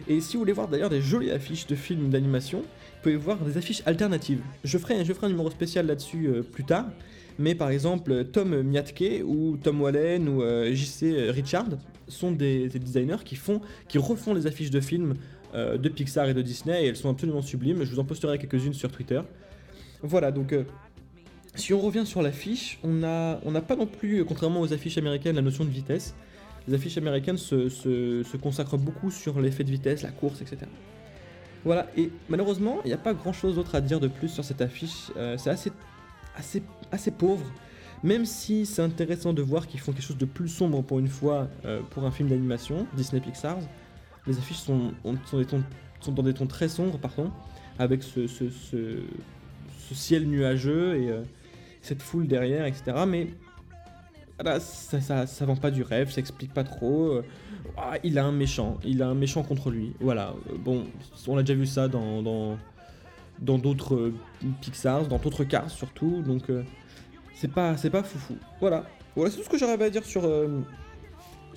Et 0.07 0.21
si 0.21 0.35
vous 0.35 0.41
voulez 0.41 0.53
voir 0.53 0.69
d'ailleurs 0.69 0.91
des 0.91 1.01
jolies 1.01 1.31
affiches 1.31 1.67
de 1.67 1.75
films 1.75 2.11
d'animation, 2.11 2.61
vous 2.61 3.03
pouvez 3.03 3.17
voir 3.17 3.39
des 3.39 3.57
affiches 3.57 3.83
alternatives. 3.87 4.41
Je 4.65 4.79
ferai, 4.79 4.95
un 4.95 5.29
numéro 5.29 5.51
spécial 5.51 5.87
là-dessus 5.87 6.27
euh, 6.27 6.43
plus 6.43 6.65
tard. 6.65 6.87
Mais 7.39 7.55
par 7.55 7.71
exemple, 7.71 8.25
Tom 8.25 8.63
Miatke 8.63 9.23
ou 9.25 9.57
Tom 9.63 9.81
Wallen 9.81 10.29
ou 10.29 10.43
euh, 10.43 10.75
JC 10.75 11.31
Richard 11.31 11.67
sont 12.09 12.33
des, 12.33 12.69
des 12.69 12.79
designers 12.81 13.23
qui 13.25 13.37
font, 13.37 13.61
qui 13.87 13.99
refont 13.99 14.35
les 14.35 14.47
affiches 14.47 14.71
de 14.71 14.81
films 14.81 15.15
de 15.55 15.89
Pixar 15.89 16.29
et 16.29 16.35
de 16.35 16.43
Disney 16.43 16.85
et 16.85 16.89
elles 16.89 16.97
sont 16.97 17.11
absolument 17.11 17.43
sublimes. 17.43 17.85
Je 17.85 17.91
vous 17.91 17.99
en 17.99 18.05
posterai 18.05 18.39
quelques-unes 18.39 18.75
sur 18.75 18.91
Twitter. 18.91 19.21
Voilà, 20.03 20.31
donc 20.31 20.53
euh, 20.53 20.65
si 21.55 21.75
on 21.75 21.81
revient 21.81 22.07
sur 22.07 22.23
l'affiche, 22.23 22.79
on 22.85 22.93
n'a 22.93 23.61
pas 23.67 23.77
non 23.77 23.87
plus, 23.87 24.25
contrairement 24.25 24.61
aux 24.61 24.73
affiches 24.73 24.99
américaines, 24.99 25.37
la 25.37 25.43
notion 25.43 25.65
de 25.65 25.71
vitesse. 25.71 26.15
Les 26.69 26.75
affiches 26.75 26.99
américaines 26.99 27.39
se, 27.39 28.37
consacrent 28.37 28.79
beaucoup 28.79 29.11
sur 29.11 29.41
l'effet 29.41 29.65
de 29.65 29.71
vitesse, 29.71 30.03
la 30.03 30.11
course, 30.11 30.41
etc. 30.43 30.59
Voilà, 31.65 31.89
et 31.97 32.11
malheureusement, 32.29 32.79
il 32.85 32.89
n'y 32.89 32.95
a 32.95 32.99
pas 32.99 33.15
grand-chose 33.15 33.57
d'autre 33.57 33.75
à 33.75 33.81
dire 33.81 33.99
de 33.99 34.09
plus 34.09 34.29
sur 34.29 34.45
cette 34.45 34.61
affiche. 34.61 35.11
Euh, 35.17 35.37
c'est 35.37 35.51
assez, 35.51 35.73
assez, 36.37 36.63
assez 36.93 37.11
pauvre. 37.11 37.45
Même 38.05 38.27
si 38.27 38.65
c'est 38.65 38.83
intéressant 38.83 39.33
de 39.33 39.43
voir 39.43 39.67
qu'ils 39.67 39.81
font 39.81 39.91
quelque 39.91 40.05
chose 40.05 40.19
de 40.19 40.25
plus 40.25 40.49
sombre 40.49 40.83
pour 40.83 41.01
une 41.01 41.09
fois 41.09 41.49
euh, 41.65 41.81
pour 41.91 42.05
un 42.05 42.13
film 42.13 42.29
d'animation, 42.29 42.87
Disney 42.95 43.21
Pixar, 43.21 43.59
les 44.29 44.39
affiches 44.39 44.59
sont, 44.59 44.93
dans 46.13 46.23
des 46.23 46.35
tons 46.35 46.47
très 46.47 46.69
sombres, 46.69 46.99
pardon, 46.99 47.31
avec 47.79 48.03
ce, 48.03 48.27
ce- 48.27 48.51
ce- 48.51 49.03
ciel 49.95 50.29
nuageux 50.29 50.97
et 50.97 51.09
euh, 51.11 51.23
cette 51.83 52.03
foule 52.03 52.27
derrière, 52.29 52.67
etc. 52.67 53.05
Mais 53.07 53.29
voilà, 54.39 54.61
ça, 54.61 55.01
ça, 55.01 55.27
ça 55.27 55.47
vend 55.47 55.57
pas 55.57 55.71
du 55.71 55.83
rêve, 55.83 56.11
ça 56.11 56.21
explique 56.21 56.53
pas 56.53 56.63
trop. 56.65 57.07
euh, 57.13 57.25
ah, 57.77 57.95
il 58.05 58.19
a 58.19 58.25
un 58.25 58.33
méchant, 58.33 58.79
il 58.85 59.03
a 59.03 59.09
un 59.09 59.15
méchant 59.15 59.43
contre 59.43 59.71
lui. 59.71 59.93
Voilà, 60.01 60.35
euh, 60.51 60.57
bon, 60.59 60.85
on 61.27 61.37
a 61.39 61.43
déjà 61.43 61.59
vu 61.59 61.67
ça 61.67 61.89
dans 61.89 63.59
d'autres 63.59 63.95
euh, 63.95 64.15
Pixar, 64.61 65.07
dans 65.07 65.19
d'autres 65.19 65.45
Cars 65.45 65.71
surtout, 65.71 66.23
donc 66.23 66.51
euh, 66.51 66.63
c'est 67.35 67.51
pas 67.53 68.03
foufou. 68.03 68.37
Voilà, 68.61 68.85
voilà, 69.17 69.31
c'est 69.31 69.39
tout 69.39 69.45
ce 69.45 69.49
que 69.49 69.59
j'aurais 69.59 69.77
à 69.87 69.91
dire 69.91 70.05
sur 70.05 70.25
euh, 70.25 70.61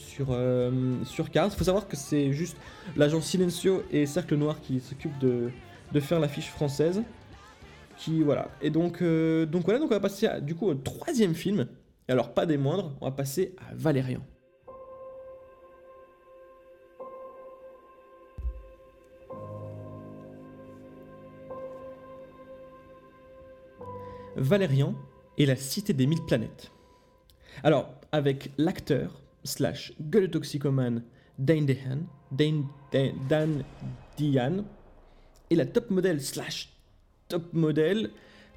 sur 0.01 0.27
euh, 0.31 1.03
sur 1.05 1.29
Cars. 1.29 1.49
Il 1.51 1.57
faut 1.57 1.63
savoir 1.63 1.87
que 1.87 1.95
c'est 1.95 2.33
juste 2.33 2.57
l'agent 2.95 3.21
Silencio 3.21 3.83
et 3.91 4.05
Cercle 4.05 4.35
Noir 4.35 4.59
qui 4.61 4.79
s'occupent 4.79 5.19
de 5.19 5.51
de 5.93 5.99
faire 5.99 6.19
l'affiche 6.19 6.49
française. 6.49 7.03
Qui 7.97 8.23
voilà. 8.23 8.49
Et 8.61 8.69
donc 8.69 9.01
euh, 9.01 9.45
donc 9.45 9.65
voilà, 9.65 9.79
donc 9.79 9.91
on 9.91 9.93
va 9.93 9.99
passer 9.99 10.27
du 10.41 10.55
coup 10.55 10.67
au 10.67 10.75
troisième 10.75 11.35
film. 11.35 11.67
Et 12.09 12.11
alors 12.11 12.33
pas 12.33 12.45
des 12.45 12.57
moindres, 12.57 12.93
on 13.01 13.05
va 13.05 13.11
passer 13.11 13.55
à 13.69 13.73
Valérian. 13.75 14.21
Valérian 24.35 24.95
et 25.37 25.45
la 25.45 25.55
cité 25.55 25.93
des 25.93 26.07
mille 26.07 26.23
planètes. 26.25 26.71
Alors, 27.63 27.93
avec 28.11 28.51
l'acteur 28.57 29.20
slash 29.43 29.93
gueule 29.99 30.29
toxicomane 30.29 31.03
Dane 31.39 31.65
Dehan, 31.65 31.99
Dane, 32.31 32.65
Dan, 32.91 33.13
Dan 33.27 33.63
Diane, 34.17 34.63
et 35.49 35.55
la 35.55 35.65
top 35.65 35.89
modèle 35.89 36.21
slash 36.21 36.69
top 37.27 37.53
modèle 37.53 38.11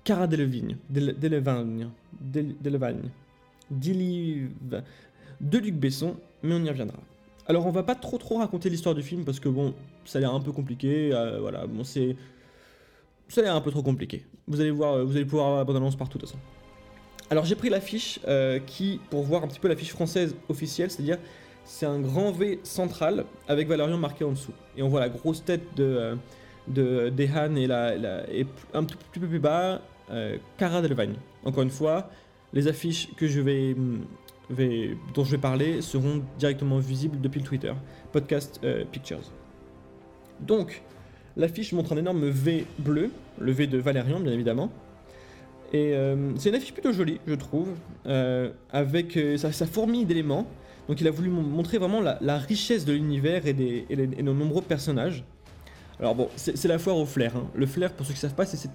Cara 0.05 0.27
Delevingne, 0.27 0.77
Dele- 0.91 1.15
Delevingne, 1.19 1.89
Del- 2.21 2.57
Delevingne, 2.61 3.11
Diliv, 3.71 4.51
de 5.41 5.59
Luc 5.59 5.75
Besson, 5.75 6.17
mais 6.43 6.55
on 6.55 6.63
y 6.65 6.69
reviendra. 6.69 6.99
Alors 7.47 7.67
on 7.67 7.71
va 7.71 7.83
pas 7.83 7.95
trop 7.95 8.19
trop 8.19 8.39
raconter 8.39 8.69
l'histoire 8.71 8.95
du 8.95 9.03
film 9.03 9.25
parce 9.25 9.41
que 9.41 9.49
bon, 9.49 9.75
ça 10.05 10.19
a 10.19 10.21
l'air 10.21 10.35
un 10.35 10.41
peu 10.41 10.53
compliqué, 10.53 11.11
euh, 11.15 11.41
voilà, 11.41 11.67
bon 11.67 11.85
c'est... 11.85 12.17
Ça 13.29 13.41
a 13.41 13.45
l'air 13.45 13.55
un 13.57 13.61
peu 13.63 13.71
trop 13.71 13.83
compliqué. 13.83 14.27
Vous 14.47 14.61
allez 14.61 14.71
voir, 14.71 14.95
euh, 14.95 15.05
vous 15.05 15.17
allez 15.17 15.25
pouvoir 15.25 15.59
avoir 15.59 15.81
la 15.81 15.91
de 15.91 15.97
toute 16.11 16.21
façon. 16.21 16.39
Alors 17.31 17.45
j'ai 17.45 17.55
pris 17.55 17.71
l'affiche 17.71 18.21
euh, 18.29 18.59
qui, 18.65 19.01
pour 19.11 19.23
voir 19.23 19.43
un 19.45 19.49
petit 19.49 19.61
peu 19.61 19.69
l'affiche 19.69 19.91
française 19.91 20.35
officielle, 20.49 20.91
c'est-à-dire 20.91 21.19
c'est 21.65 21.87
un 21.87 21.99
grand 21.99 22.31
V 22.33 22.61
central 22.63 23.25
avec 23.49 23.67
Valérian 23.67 23.97
marqué 23.97 24.25
en 24.25 24.31
dessous. 24.33 24.53
Et 24.77 24.83
on 24.83 24.89
voit 24.89 25.01
la 25.01 25.09
grosse 25.09 25.43
tête 25.43 25.63
de, 25.77 25.85
euh, 25.85 26.15
de 26.69 27.09
Dehan 27.09 27.57
et, 27.57 27.69
et 28.41 28.47
un 28.75 28.85
tout 28.85 28.99
petit 29.11 29.21
peu 29.21 29.27
plus 29.27 29.39
bas, 29.39 29.81
euh, 30.11 30.37
Cara 30.59 30.83
Delevingne. 30.83 31.15
Encore 31.45 31.63
une 31.63 31.71
fois, 31.71 32.11
les 32.53 32.69
affiches 32.69 33.09
que 33.17 33.27
je 33.27 33.41
vais, 33.41 33.73
hum, 33.73 34.05
vais- 34.51 34.95
dont 35.15 35.25
je 35.25 35.31
vais 35.31 35.39
parler 35.39 35.81
seront 35.81 36.23
directement 36.39 36.79
visibles 36.79 37.21
depuis 37.21 37.41
le 37.41 37.47
Twitter, 37.47 37.73
Podcast 38.13 38.61
Pictures. 38.93 39.33
Donc, 40.41 40.83
l'affiche 41.37 41.73
montre 41.73 41.95
un 41.95 41.97
énorme 41.97 42.29
V 42.29 42.67
bleu, 42.79 43.11
le 43.39 43.53
V 43.53 43.67
de 43.67 43.79
Valérian 43.79 44.21
bien 44.21 44.33
évidemment. 44.33 44.71
Et 45.75 45.93
euh, 45.93 46.31
c'est 46.37 46.51
une 46.51 46.55
affiche 46.55 46.73
plutôt 46.73 46.93
jolie, 46.93 47.19
je 47.27 47.35
trouve, 47.35 47.71
euh, 48.07 48.51
avec 48.71 49.17
euh, 49.17 49.37
sa, 49.37 49.51
fourmille 49.67 50.05
d'éléments. 50.05 50.47
Donc 50.89 51.01
il 51.01 51.09
a 51.09 51.11
voulu 51.11 51.31
mon- 51.31 51.43
montrer 51.43 51.79
vraiment 51.79 52.01
la, 52.01 52.39
richesse 52.39 52.85
de 52.85 52.93
l'univers 52.93 53.45
et, 53.45 53.55
des, 53.55 53.85
nos 54.23 54.35
nombreux 54.35 54.63
personnages. 54.63 55.25
Alors 55.99 56.15
bon, 56.15 56.29
c'est 56.37 56.69
la 56.69 56.79
foire 56.79 56.97
au 56.97 57.07
flair. 57.07 57.33
hein. 57.37 57.49
Le 57.57 57.67
flair, 57.67 57.93
pour 57.93 58.07
ceux 58.07 58.15
qui 58.15 58.21
savent 58.21 58.37
pas, 58.37 58.47
c'est 58.47 58.57
cette 58.57 58.71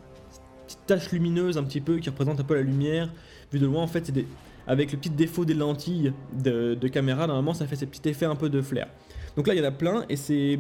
petite 0.68 0.86
tache 0.88 1.10
lumineuse 1.14 1.58
un 1.58 1.64
petit 1.64 1.80
peu 1.80 2.00
qui 2.00 2.10
représente 2.10 2.42
un 2.42 2.44
peu 2.44 2.56
la 2.56 2.64
lumière. 2.64 3.10
Vu 3.54 3.60
de 3.60 3.66
loin, 3.66 3.82
en 3.82 3.88
fait, 3.88 4.12
avec 4.68 4.92
le 4.92 4.98
petit 4.98 5.10
défaut 5.10 5.46
des 5.46 5.54
lentilles 5.54 6.12
de, 6.34 6.76
de 6.76 6.88
caméra, 6.90 7.28
normalement, 7.28 7.54
ça 7.54 7.66
fait 7.66 7.78
ce 7.78 7.86
petit 7.86 8.10
effet 8.10 8.26
un 8.26 8.36
peu 8.36 8.50
de 8.50 8.62
flair. 8.62 8.88
Donc 9.38 9.48
là, 9.48 9.54
il 9.54 9.58
y 9.58 9.62
en 9.62 9.70
a 9.70 9.72
plein 9.72 10.04
et 10.10 10.18
c'est... 10.18 10.60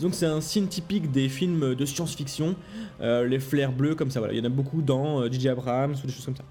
Que 0.00 0.10
c'est 0.12 0.26
un 0.26 0.40
signe 0.40 0.66
typique 0.66 1.10
des 1.10 1.28
films 1.28 1.74
de 1.74 1.84
science-fiction, 1.84 2.56
euh, 3.00 3.26
les 3.26 3.38
flares 3.38 3.72
bleus 3.72 3.94
comme 3.94 4.10
ça, 4.10 4.20
voilà. 4.20 4.34
Il 4.34 4.38
y 4.38 4.42
en 4.42 4.44
a 4.44 4.50
beaucoup 4.50 4.82
dans 4.82 5.20
euh, 5.20 5.30
J.J. 5.30 5.48
Abrams 5.48 5.94
ou 6.02 6.06
des 6.06 6.12
choses 6.12 6.24
comme 6.24 6.36
ça. 6.36 6.44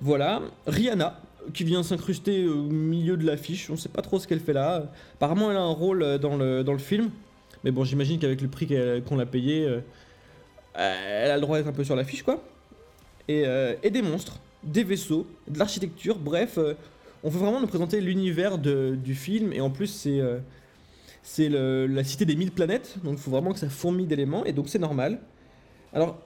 Voilà, 0.00 0.42
Rihanna, 0.66 1.20
qui 1.54 1.64
vient 1.64 1.82
s'incruster 1.82 2.46
au 2.46 2.64
milieu 2.64 3.16
de 3.16 3.24
l'affiche, 3.24 3.70
on 3.70 3.76
sait 3.76 3.88
pas 3.88 4.02
trop 4.02 4.18
ce 4.18 4.26
qu'elle 4.26 4.40
fait 4.40 4.52
là. 4.52 4.90
Apparemment, 5.14 5.50
elle 5.50 5.56
a 5.56 5.62
un 5.62 5.72
rôle 5.72 6.02
euh, 6.02 6.18
dans 6.18 6.36
le, 6.36 6.64
dans 6.64 6.72
le 6.72 6.78
film, 6.78 7.10
mais 7.64 7.70
bon, 7.70 7.84
j'imagine 7.84 8.18
qu'avec 8.18 8.40
le 8.42 8.48
prix 8.48 8.68
qu'on 9.06 9.16
l'a 9.16 9.26
payé, 9.26 9.66
euh, 10.78 11.24
elle 11.24 11.30
a 11.30 11.34
le 11.36 11.40
droit 11.40 11.56
d'être 11.58 11.68
un 11.68 11.72
peu 11.72 11.84
sur 11.84 11.96
l'affiche, 11.96 12.22
quoi. 12.22 12.42
Et, 13.28 13.44
euh, 13.46 13.74
et 13.82 13.90
des 13.90 14.02
monstres, 14.02 14.38
des 14.62 14.84
vaisseaux, 14.84 15.26
de 15.48 15.58
l'architecture, 15.58 16.18
bref, 16.18 16.58
euh, 16.58 16.74
on 17.24 17.30
veut 17.30 17.38
vraiment 17.38 17.60
nous 17.60 17.66
présenter 17.66 18.00
l'univers 18.00 18.58
du 18.58 19.14
film, 19.14 19.52
et 19.52 19.60
en 19.60 19.70
plus, 19.70 19.88
c'est. 19.88 20.20
C'est 21.28 21.48
la 21.48 22.04
cité 22.04 22.24
des 22.24 22.36
mille 22.36 22.52
planètes, 22.52 22.98
donc 23.02 23.14
il 23.14 23.20
faut 23.20 23.32
vraiment 23.32 23.52
que 23.52 23.58
ça 23.58 23.68
fourmille 23.68 24.06
d'éléments, 24.06 24.44
et 24.44 24.52
donc 24.52 24.68
c'est 24.68 24.78
normal. 24.78 25.18
Alors, 25.92 26.18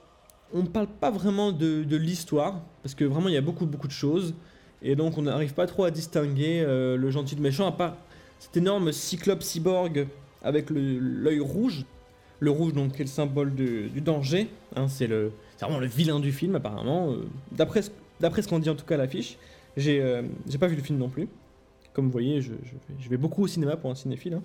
on 0.53 0.61
ne 0.61 0.67
parle 0.67 0.85
pas 0.87 1.09
vraiment 1.09 1.51
de, 1.51 1.83
de 1.83 1.97
l'histoire, 1.97 2.61
parce 2.83 2.93
que 2.93 3.03
vraiment 3.03 3.27
il 3.27 3.33
y 3.33 3.37
a 3.37 3.41
beaucoup 3.41 3.65
beaucoup 3.65 3.87
de 3.87 3.91
choses, 3.93 4.35
et 4.83 4.95
donc 4.95 5.17
on 5.17 5.23
n'arrive 5.23 5.55
pas 5.55 5.65
trop 5.65 5.85
à 5.85 5.91
distinguer 5.91 6.61
euh, 6.61 6.97
le 6.97 7.09
gentil 7.09 7.35
du 7.35 7.41
méchant, 7.41 7.65
à 7.67 7.71
part 7.71 7.97
cet 8.37 8.55
énorme 8.57 8.91
cyclope 8.91 9.41
cyborg 9.41 10.07
avec 10.43 10.69
l'œil 10.69 11.39
rouge. 11.39 11.83
Le 12.39 12.51
rouge 12.51 12.73
donc 12.73 12.99
est 12.99 13.03
le 13.03 13.09
symbole 13.09 13.55
de- 13.55 13.87
du 13.87 14.01
danger, 14.01 14.49
hein, 14.75 14.87
c'est 14.87 15.07
vraiment 15.59 15.79
le 15.79 15.87
vilain 15.87 16.19
du 16.19 16.31
film 16.31 16.55
apparemment, 16.55 17.11
euh, 17.11 17.25
d'après 17.51 17.81
ce, 17.81 18.47
qu'on 18.47 18.59
dit 18.59 18.69
en 18.69 18.75
tout 18.75 18.85
cas 18.85 18.95
à 18.95 18.97
l'affiche. 18.99 19.37
J'ai 19.77 19.99
euh, 19.99 20.21
pas 20.59 20.67
vu 20.67 20.75
le 20.75 20.83
film 20.83 20.99
non 20.99 21.09
plus. 21.09 21.27
Comme 21.93 22.05
vous 22.05 22.11
voyez, 22.11 22.39
je, 22.41 22.49
je 22.63 22.71
vais- 22.73 22.99
je 23.03 23.09
vais 23.09 23.17
beaucoup 23.17 23.43
au 23.43 23.47
cinéma 23.47 23.75
pour 23.77 23.89
un 23.91 23.95
cinéphile. 23.95 24.35
hein. 24.35 24.41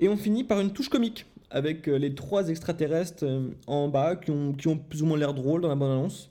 Et 0.00 0.08
on 0.08 0.16
finit 0.16 0.44
par 0.44 0.60
une 0.60 0.72
touche 0.72 0.88
comique, 0.88 1.26
avec 1.50 1.88
euh, 1.88 1.96
les 1.98 2.14
trois 2.14 2.48
extraterrestres 2.48 3.24
euh, 3.24 3.50
en 3.66 3.88
bas 3.88 4.16
qui 4.16 4.30
ont, 4.30 4.54
plus 4.78 5.02
ou 5.02 5.06
moins 5.06 5.18
l'air 5.18 5.34
drôles 5.34 5.60
dans 5.62 5.68
la 5.68 5.74
bande-annonce. 5.74 6.30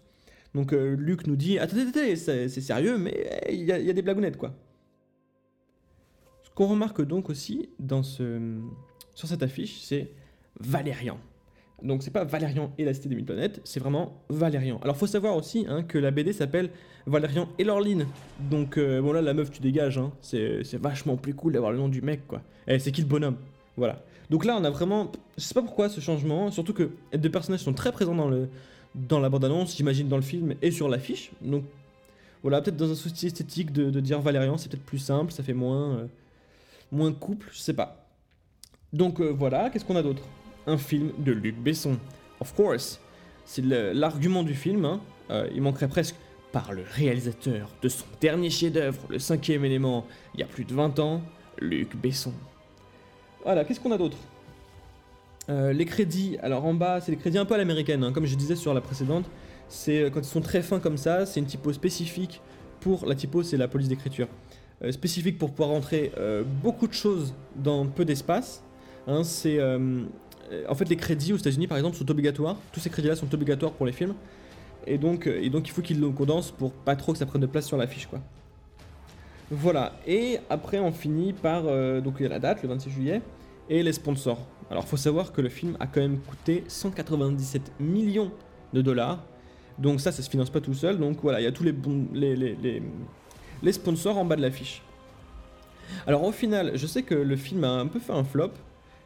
Donc 0.55 0.73
euh, 0.73 0.95
Luc 0.95 1.27
nous 1.27 1.35
dit 1.35 1.59
Attendez, 1.59 1.81
attendez, 1.83 2.15
c'est 2.15 2.49
sérieux, 2.49 2.97
mais 2.97 3.27
eh, 3.47 3.53
il 3.55 3.65
y, 3.65 3.71
a- 3.71 3.93
des 3.93 4.01
blagounettes 4.01 4.37
quoi. 4.37 4.53
Ce 6.43 6.49
qu'on 6.55 6.67
remarque 6.67 7.01
donc 7.01 7.29
aussi 7.29 7.69
sur 9.13 9.27
cette 9.27 9.43
affiche, 9.43 9.79
c'est 9.81 10.11
Valérian. 10.59 11.19
Donc 11.83 12.01
c'est 12.01 12.09
pas 12.11 12.23
Valérian 12.23 12.73
et 12.79 12.85
la 12.85 12.93
cité 12.95 13.07
des 13.09 13.15
mille 13.15 13.25
planètes, 13.25 13.61
c'est 13.63 13.79
vraiment 13.79 14.23
Valérian. 14.29 14.79
Alors 14.81 14.97
faut 14.97 15.05
savoir 15.05 15.35
aussi 15.35 15.65
hein, 15.69 15.83
que 15.83 15.99
la 15.99 16.09
BD 16.09 16.33
s'appelle 16.33 16.71
Valérian 17.05 17.49
et 17.59 17.63
Laureline. 17.63 18.07
Donc 18.49 18.77
euh, 18.79 18.99
bon 19.01 19.11
là 19.11 19.21
la 19.21 19.35
meuf 19.35 19.51
tu 19.51 19.61
dégages, 19.61 19.99
hein. 19.99 20.11
c'est 20.21 20.63
vachement 20.77 21.17
plus 21.17 21.35
cool 21.35 21.53
d'avoir 21.53 21.71
le 21.71 21.77
nom 21.77 21.89
du 21.89 22.01
mec 22.01 22.25
quoi. 22.25 22.41
Eh 22.67 22.79
c'est 22.79 22.91
qui 22.91 23.01
le 23.01 23.07
bonhomme? 23.07 23.37
Voilà. 23.77 24.03
Donc 24.29 24.43
là 24.43 24.57
on 24.59 24.63
a 24.63 24.69
vraiment, 24.69 25.11
je 25.37 25.43
sais 25.43 25.53
pas 25.53 25.61
pourquoi 25.61 25.87
ce 25.87 26.01
changement, 26.01 26.51
surtout 26.51 26.73
que 26.73 26.91
deux 27.13 27.29
personnages 27.29 27.61
sont 27.61 27.73
très 27.73 27.91
présents 27.91 28.15
dans, 28.15 28.27
le, 28.27 28.49
dans 28.95 29.19
la 29.19 29.29
bande-annonce, 29.29 29.77
j'imagine 29.77 30.09
dans 30.09 30.17
le 30.17 30.23
film 30.23 30.55
et 30.61 30.71
sur 30.71 30.89
l'affiche. 30.89 31.31
Donc 31.41 31.63
voilà, 32.41 32.61
peut-être 32.61 32.77
dans 32.77 32.91
un 32.91 32.95
souci 32.95 33.27
esthétique 33.27 33.71
de, 33.71 33.99
dire 33.99 34.19
Valérian 34.19 34.57
c'est 34.57 34.69
peut-être 34.69 34.85
plus 34.85 34.99
simple, 34.99 35.31
ça 35.31 35.43
fait 35.43 35.53
moins, 35.53 35.91
euh, 35.91 36.07
moins 36.91 37.13
couple, 37.13 37.47
je 37.53 37.59
sais 37.59 37.73
pas. 37.73 38.05
Donc 38.91 39.21
euh, 39.21 39.29
voilà, 39.29 39.69
qu'est-ce 39.69 39.85
qu'on 39.85 39.95
a 39.95 40.03
d'autre? 40.03 40.23
Un 40.65 40.77
film 40.77 41.11
de 41.19 41.31
Luc 41.31 41.57
Besson. 41.57 41.97
Of 42.41 42.53
course, 42.53 42.99
c'est 43.45 43.63
l'argument 43.63 44.43
du 44.43 44.53
film, 44.53 44.83
hein. 44.85 44.99
Euh, 45.29 45.47
il 45.53 45.61
manquerait 45.61 45.87
presque 45.87 46.15
par 46.51 46.71
le 46.71 46.83
réalisateur 46.89 47.69
de 47.81 47.89
son 47.89 48.05
dernier 48.21 48.49
chef-d'œuvre, 48.49 49.01
le 49.09 49.19
cinquième 49.19 49.65
élément, 49.65 50.05
il 50.33 50.39
y 50.39 50.43
a 50.43 50.45
plus 50.45 50.63
de 50.63 50.73
20 50.73 50.99
ans, 50.99 51.21
Luc 51.59 51.95
Besson. 51.95 52.33
Voilà, 53.47 53.63
qu'est-ce 53.63 53.79
qu'on 53.79 53.93
a 53.93 53.97
d'autre? 53.97 54.17
Euh, 55.49 55.71
Les 55.71 55.85
crédits, 55.85 56.37
alors 56.41 56.65
en 56.65 56.73
bas, 56.73 56.99
c'est 56.99 57.11
les 57.11 57.17
crédits 57.17 57.37
un 57.37 57.45
peu 57.45 57.53
à 57.53 57.57
l'américaine, 57.57 58.03
hein, 58.03 58.11
comme 58.11 58.25
je 58.25 58.35
disais 58.35 58.57
sur 58.57 58.73
la 58.73 58.81
précédente. 58.81 59.23
C'est 59.69 60.01
euh, 60.01 60.09
quand 60.09 60.19
ils 60.19 60.25
sont 60.25 60.41
très 60.41 60.61
fins 60.61 60.81
comme 60.81 60.97
ça, 60.97 61.25
c'est 61.25 61.39
une 61.39 61.45
typo 61.45 61.71
spécifique 61.71 62.41
pour 62.81 63.05
la 63.05 63.15
typo, 63.15 63.43
c'est 63.43 63.55
la 63.55 63.69
police 63.69 63.87
d'écriture. 63.87 64.27
Euh, 64.83 64.91
spécifique 64.91 65.37
pour 65.37 65.51
pouvoir 65.51 65.69
rentrer 65.69 66.11
beaucoup 66.61 66.87
de 66.87 66.93
choses 66.93 67.33
dans 67.55 67.85
peu 67.85 68.03
d'espace. 68.03 68.63
Hein, 69.07 69.23
c'est 69.23 69.57
en 69.63 70.75
fait 70.75 70.89
les 70.89 70.97
crédits 70.97 71.31
aux 71.31 71.37
États-Unis 71.37 71.67
par 71.67 71.77
exemple 71.77 71.95
sont 71.95 72.11
obligatoires. 72.11 72.57
Tous 72.73 72.81
ces 72.81 72.89
crédits-là 72.89 73.15
sont 73.15 73.33
obligatoires 73.33 73.71
pour 73.71 73.85
les 73.85 73.93
films. 73.93 74.13
Et 74.85 74.97
donc, 74.97 75.25
il 75.25 75.71
faut 75.71 75.81
qu'ils 75.81 76.01
le 76.01 76.09
condensent 76.09 76.51
pour 76.51 76.73
pas 76.73 76.97
trop 76.97 77.13
que 77.13 77.17
ça 77.17 77.25
prenne 77.25 77.43
de 77.43 77.47
place 77.47 77.65
sur 77.65 77.77
l'affiche 77.77 78.07
quoi. 78.07 78.19
Voilà. 79.49 79.93
Et 80.05 80.39
après 80.49 80.79
on 80.79 80.91
finit 80.91 81.31
par 81.31 81.63
donc 82.01 82.15
il 82.19 82.23
y 82.23 82.25
a 82.25 82.29
la 82.29 82.39
date, 82.39 82.61
le 82.61 82.67
26 82.67 82.89
juillet, 82.89 83.21
et 83.69 83.83
les 83.83 83.93
sponsors. 83.93 84.45
Alors 84.69 84.85
faut 84.87 84.97
savoir 84.97 85.31
que 85.31 85.41
le 85.41 85.49
film 85.49 85.77
a 85.79 85.87
quand 85.87 86.01
même 86.01 86.19
coûté 86.19 86.63
197 86.67 87.73
millions 87.79 88.31
de 88.73 88.81
dollars. 88.81 89.23
Donc 89.79 90.01
ça, 90.01 90.11
ça 90.11 90.21
se 90.21 90.29
finance 90.29 90.49
pas 90.49 90.61
tout 90.61 90.73
seul. 90.73 90.97
Donc 90.97 91.17
voilà, 91.21 91.39
il 91.39 91.43
y 91.43 91.47
a 91.47 91.51
tous 91.51 91.63
les, 91.63 91.71
bons, 91.71 92.07
les, 92.13 92.35
les, 92.35 92.55
les, 92.55 92.81
les 93.61 93.71
sponsors 93.71 94.17
en 94.17 94.25
bas 94.25 94.35
de 94.35 94.41
l'affiche. 94.41 94.81
Alors 96.05 96.23
au 96.23 96.31
final, 96.31 96.71
je 96.75 96.85
sais 96.85 97.03
que 97.03 97.15
le 97.15 97.35
film 97.35 97.63
a 97.63 97.71
un 97.71 97.87
peu 97.87 97.99
fait 97.99 98.13
un 98.13 98.23
flop, 98.23 98.51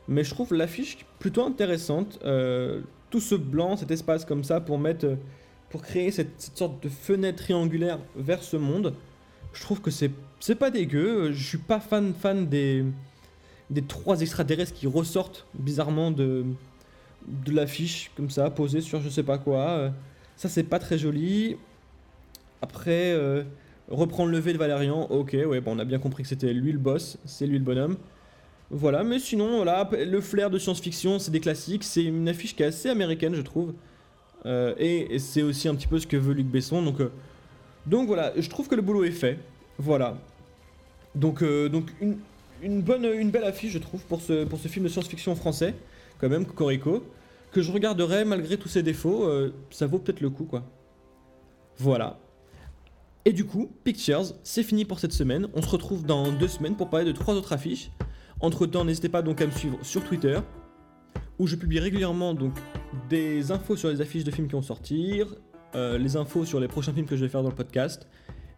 mais 0.07 0.23
je 0.23 0.31
trouve 0.31 0.53
l'affiche 0.53 1.05
plutôt 1.19 1.45
intéressante. 1.45 2.19
Euh, 2.25 2.81
tout 3.09 3.19
ce 3.19 3.35
blanc, 3.35 3.77
cet 3.77 3.91
espace 3.91 4.25
comme 4.25 4.43
ça 4.43 4.61
pour 4.61 4.79
mettre, 4.79 5.17
pour 5.69 5.81
créer 5.81 6.11
cette, 6.11 6.39
cette 6.41 6.57
sorte 6.57 6.81
de 6.81 6.89
fenêtre 6.89 7.43
triangulaire 7.43 7.99
vers 8.15 8.41
ce 8.41 8.57
monde. 8.57 8.93
Je 9.53 9.61
trouve 9.61 9.81
que 9.81 9.91
c'est 9.91 10.11
c'est 10.39 10.55
pas 10.55 10.71
dégueu. 10.71 11.31
Je 11.31 11.47
suis 11.47 11.57
pas 11.57 11.79
fan 11.79 12.13
fan 12.13 12.47
des 12.47 12.83
des 13.71 13.81
trois 13.81 14.21
extraterrestres 14.21 14.73
qui 14.73 14.85
ressortent 14.85 15.47
bizarrement 15.55 16.11
de 16.11 16.45
de 17.27 17.51
l'affiche 17.51 18.11
comme 18.15 18.29
ça, 18.29 18.49
posés 18.49 18.81
sur 18.81 19.01
je 19.01 19.09
sais 19.09 19.23
pas 19.23 19.37
quoi. 19.37 19.69
Euh, 19.69 19.89
Ça 20.37 20.49
c'est 20.49 20.63
pas 20.63 20.79
très 20.79 20.97
joli. 20.97 21.55
Après, 22.61 23.13
euh, 23.13 23.43
reprendre 23.89 24.31
le 24.31 24.39
V 24.39 24.53
de 24.53 24.57
Valérian, 24.57 25.07
ok, 25.09 25.35
ouais, 25.47 25.61
bon, 25.61 25.75
on 25.75 25.79
a 25.79 25.85
bien 25.85 25.99
compris 25.99 26.23
que 26.23 26.29
c'était 26.29 26.53
lui 26.53 26.71
le 26.71 26.77
boss, 26.77 27.17
c'est 27.25 27.47
lui 27.47 27.57
le 27.57 27.63
bonhomme. 27.63 27.97
Voilà, 28.69 29.03
mais 29.03 29.19
sinon, 29.19 29.65
le 29.65 30.21
flair 30.21 30.49
de 30.49 30.57
science-fiction, 30.57 31.19
c'est 31.19 31.31
des 31.31 31.41
classiques, 31.41 31.83
c'est 31.83 32.03
une 32.03 32.29
affiche 32.29 32.55
qui 32.55 32.63
est 32.63 32.67
assez 32.67 32.89
américaine, 32.89 33.35
je 33.35 33.41
trouve. 33.41 33.73
Euh, 34.45 34.73
et 34.77 35.19
c'est 35.19 35.41
aussi 35.41 35.67
un 35.67 35.75
petit 35.75 35.87
peu 35.87 35.99
ce 35.99 36.07
que 36.07 36.17
veut 36.17 36.33
Luc 36.33 36.47
Besson, 36.47 36.81
donc, 36.81 37.01
euh, 37.01 37.11
donc 37.85 38.07
voilà, 38.07 38.31
je 38.37 38.49
trouve 38.49 38.67
que 38.67 38.75
le 38.75 38.81
boulot 38.81 39.03
est 39.03 39.11
fait. 39.11 39.39
Voilà. 39.77 40.17
Donc, 41.15 41.43
donc 41.43 41.91
une, 41.99 42.17
une 42.61 42.81
bonne, 42.81 43.31
belle 43.31 43.43
affiche, 43.43 43.71
je 43.71 43.79
trouve, 43.79 44.03
pour 44.05 44.21
ce, 44.21 44.45
film 44.67 44.85
de 44.85 44.89
science-fiction 44.89 45.35
français, 45.35 45.73
quand 46.19 46.29
même, 46.29 46.45
Cocorico, 46.45 47.03
que 47.51 47.61
je 47.61 47.71
regarderai 47.71 48.25
malgré 48.25 48.57
tous 48.57 48.69
ses 48.69 48.83
défauts, 48.83 49.25
euh, 49.25 49.53
ça 49.69 49.87
vaut 49.87 49.99
peut-être 49.99 50.21
le 50.21 50.29
coup, 50.29 50.45
quoi. 50.45 50.63
Voilà. 51.77 52.19
Et 53.25 53.33
du 53.33 53.45
coup, 53.45 53.71
Pictures, 53.83 54.33
c'est 54.43 54.63
fini 54.63 54.85
pour 54.85 54.99
cette 54.99 55.13
semaine. 55.13 55.47
On 55.53 55.61
se 55.61 55.69
retrouve 55.69 56.05
dans 56.05 56.31
deux 56.31 56.47
semaines 56.47 56.75
pour 56.75 56.89
parler 56.89 57.05
de 57.05 57.11
trois 57.11 57.35
autres 57.35 57.53
affiches. 57.53 57.91
Entre 58.39 58.65
temps, 58.65 58.85
n'hésitez 58.85 59.09
pas 59.09 59.21
donc 59.21 59.41
à 59.41 59.45
me 59.45 59.51
suivre 59.51 59.77
sur 59.83 60.03
Twitter, 60.03 60.39
où 61.37 61.45
je 61.45 61.55
publie 61.55 61.79
régulièrement 61.79 62.35
des 63.09 63.51
infos 63.51 63.75
sur 63.75 63.89
les 63.89 64.01
affiches 64.01 64.23
de 64.23 64.31
films 64.31 64.47
qui 64.47 64.53
vont 64.53 64.61
sortir, 64.61 65.35
euh, 65.75 65.97
les 65.97 66.15
infos 66.15 66.45
sur 66.45 66.59
les 66.59 66.67
prochains 66.67 66.93
films 66.93 67.05
que 67.05 67.15
je 67.15 67.23
vais 67.23 67.29
faire 67.29 67.43
dans 67.43 67.49
le 67.49 67.55
podcast, 67.55 68.07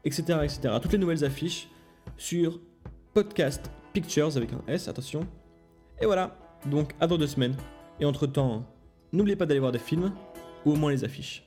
etc., 0.05 0.39
etc. 0.43 0.75
Toutes 0.81 0.93
les 0.93 0.97
nouvelles 0.97 1.25
affiches 1.25 1.67
sur 2.17 2.59
podcast 3.13 3.69
Pictures 3.93 4.35
avec 4.35 4.51
un 4.53 4.61
S, 4.67 4.87
attention. 4.87 5.27
Et 6.01 6.05
voilà. 6.05 6.35
Donc 6.65 6.93
à 6.99 7.05
dans 7.05 7.17
deux 7.17 7.27
semaines. 7.27 7.55
Et 7.99 8.05
entre 8.05 8.25
temps, 8.25 8.65
n'oubliez 9.11 9.35
pas 9.35 9.45
d'aller 9.45 9.59
voir 9.59 9.71
des 9.71 9.79
films 9.79 10.11
ou 10.65 10.73
au 10.73 10.75
moins 10.75 10.91
les 10.91 11.03
affiches. 11.03 11.43